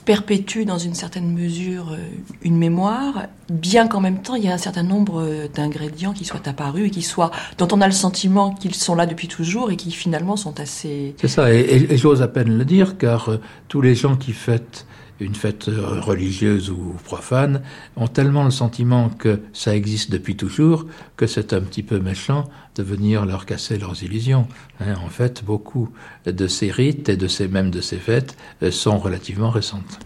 perpétue 0.06 0.62
dans 0.62 0.78
une 0.78 0.94
certaine 0.94 1.30
mesure 1.30 1.92
euh, 1.92 1.98
une 2.42 2.56
mémoire, 2.56 3.26
bien 3.50 3.88
qu'en 3.88 4.00
même 4.00 4.22
temps 4.22 4.36
il 4.36 4.44
y 4.44 4.46
ait 4.46 4.52
un 4.52 4.56
certain 4.56 4.84
nombre 4.84 5.48
d'ingrédients 5.52 6.12
qui 6.12 6.24
soient 6.24 6.48
apparus 6.48 6.86
et 6.86 6.90
qui 6.90 7.02
soient, 7.02 7.32
dont 7.58 7.68
on 7.72 7.80
a 7.80 7.86
le 7.86 7.92
sentiment 7.92 8.54
qu'ils 8.54 8.74
sont 8.74 8.94
là 8.94 9.04
depuis 9.04 9.26
toujours 9.26 9.70
et 9.70 9.76
qui 9.76 9.90
finalement 9.90 10.36
sont 10.36 10.60
assez. 10.60 11.14
C'est 11.20 11.28
ça, 11.28 11.52
et, 11.52 11.96
j'ose 11.96 12.22
à 12.22 12.28
peine 12.28 12.56
le 12.56 12.64
dire, 12.64 12.96
car 12.96 13.30
euh, 13.30 13.40
tous 13.68 13.80
les 13.80 13.94
gens 13.94 14.16
qui 14.16 14.32
fêtent 14.32 14.86
une 15.20 15.34
fête 15.34 15.64
religieuse 15.66 16.70
ou 16.70 16.94
profane, 17.04 17.62
ont 17.96 18.08
tellement 18.08 18.44
le 18.44 18.50
sentiment 18.50 19.08
que 19.08 19.40
ça 19.52 19.74
existe 19.74 20.10
depuis 20.10 20.36
toujours 20.36 20.86
que 21.16 21.26
c'est 21.26 21.52
un 21.52 21.60
petit 21.60 21.82
peu 21.82 21.98
méchant 21.98 22.48
de 22.74 22.82
venir 22.82 23.24
leur 23.26 23.46
casser 23.46 23.78
leurs 23.78 24.02
illusions. 24.02 24.46
Hein, 24.80 24.94
en 25.04 25.08
fait, 25.08 25.44
beaucoup 25.44 25.90
de 26.26 26.46
ces 26.46 26.70
rites 26.70 27.08
et 27.08 27.16
de 27.16 27.28
ces 27.28 27.48
même 27.48 27.70
de 27.70 27.80
ces 27.80 27.96
fêtes 27.96 28.36
euh, 28.62 28.70
sont 28.70 28.98
relativement 28.98 29.50
récentes. 29.50 30.05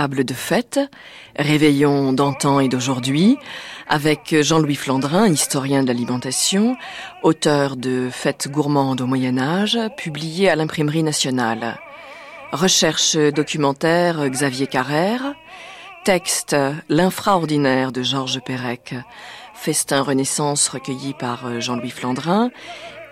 Table 0.00 0.24
de 0.24 0.32
fête, 0.32 0.80
réveillon 1.36 2.14
d'antan 2.14 2.58
et 2.60 2.68
d'aujourd'hui, 2.68 3.36
avec 3.86 4.34
Jean-Louis 4.40 4.74
Flandrin, 4.74 5.28
historien 5.28 5.82
de 5.82 5.88
l'alimentation, 5.88 6.74
auteur 7.22 7.76
de 7.76 8.08
Fêtes 8.10 8.48
gourmandes 8.50 9.02
au 9.02 9.06
Moyen 9.06 9.36
Âge, 9.36 9.78
publié 9.98 10.48
à 10.48 10.56
l'imprimerie 10.56 11.02
nationale. 11.02 11.78
Recherche 12.50 13.14
documentaire 13.14 14.26
Xavier 14.26 14.68
Carrère, 14.68 15.34
texte 16.06 16.56
L'infraordinaire 16.88 17.92
de 17.92 18.02
Georges 18.02 18.40
Perec, 18.40 18.94
festin 19.52 20.00
Renaissance 20.00 20.66
recueilli 20.68 21.12
par 21.12 21.60
Jean-Louis 21.60 21.90
Flandrin 21.90 22.50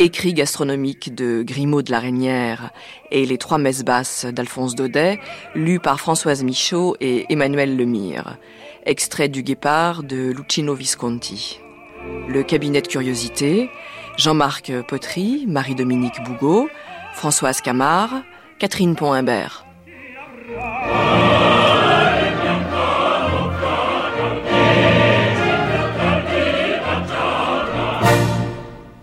Écrit 0.00 0.32
gastronomique 0.32 1.12
de 1.12 1.42
Grimaud 1.42 1.82
de 1.82 1.90
la 1.90 1.98
Reynière 1.98 2.70
et 3.10 3.26
Les 3.26 3.36
trois 3.36 3.58
messes 3.58 3.82
basses 3.82 4.26
d'Alphonse 4.26 4.76
Daudet, 4.76 5.18
lu 5.56 5.80
par 5.80 5.98
Françoise 5.98 6.44
Michaud 6.44 6.96
et 7.00 7.26
Emmanuel 7.32 7.76
Lemire. 7.76 8.36
Extrait 8.86 9.28
du 9.28 9.42
Guépard 9.42 10.04
de 10.04 10.30
Lucino 10.30 10.74
Visconti. 10.74 11.58
Le 12.28 12.44
cabinet 12.44 12.80
de 12.80 12.86
curiosité, 12.86 13.70
Jean-Marc 14.16 14.72
Potry, 14.86 15.46
Marie-Dominique 15.48 16.22
Bougot, 16.24 16.68
Françoise 17.14 17.60
Camard, 17.60 18.22
Catherine 18.60 18.94
Pont-Imbert. 18.94 19.64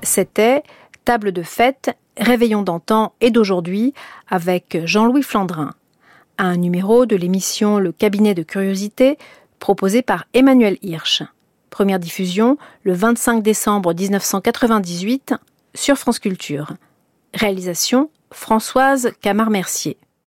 C'était 0.03 0.63
Table 1.05 1.31
de 1.31 1.43
fête, 1.43 1.95
Réveillon 2.17 2.63
d'antan 2.63 3.13
et 3.21 3.29
d'aujourd'hui 3.29 3.93
avec 4.27 4.79
Jean-Louis 4.85 5.21
Flandrin. 5.21 5.71
Un 6.37 6.57
numéro 6.57 7.05
de 7.05 7.15
l'émission 7.15 7.77
Le 7.77 7.91
cabinet 7.91 8.33
de 8.33 8.41
curiosité 8.41 9.17
proposé 9.59 10.01
par 10.01 10.25
Emmanuel 10.33 10.77
Hirsch. 10.81 11.21
Première 11.69 11.99
diffusion 11.99 12.57
le 12.83 12.93
25 12.93 13.43
décembre 13.43 13.93
1998 13.93 15.35
sur 15.75 15.97
France 15.97 16.19
Culture. 16.19 16.73
Réalisation 17.35 18.09
Françoise 18.31 19.11
Camard-Mercier. 19.21 19.97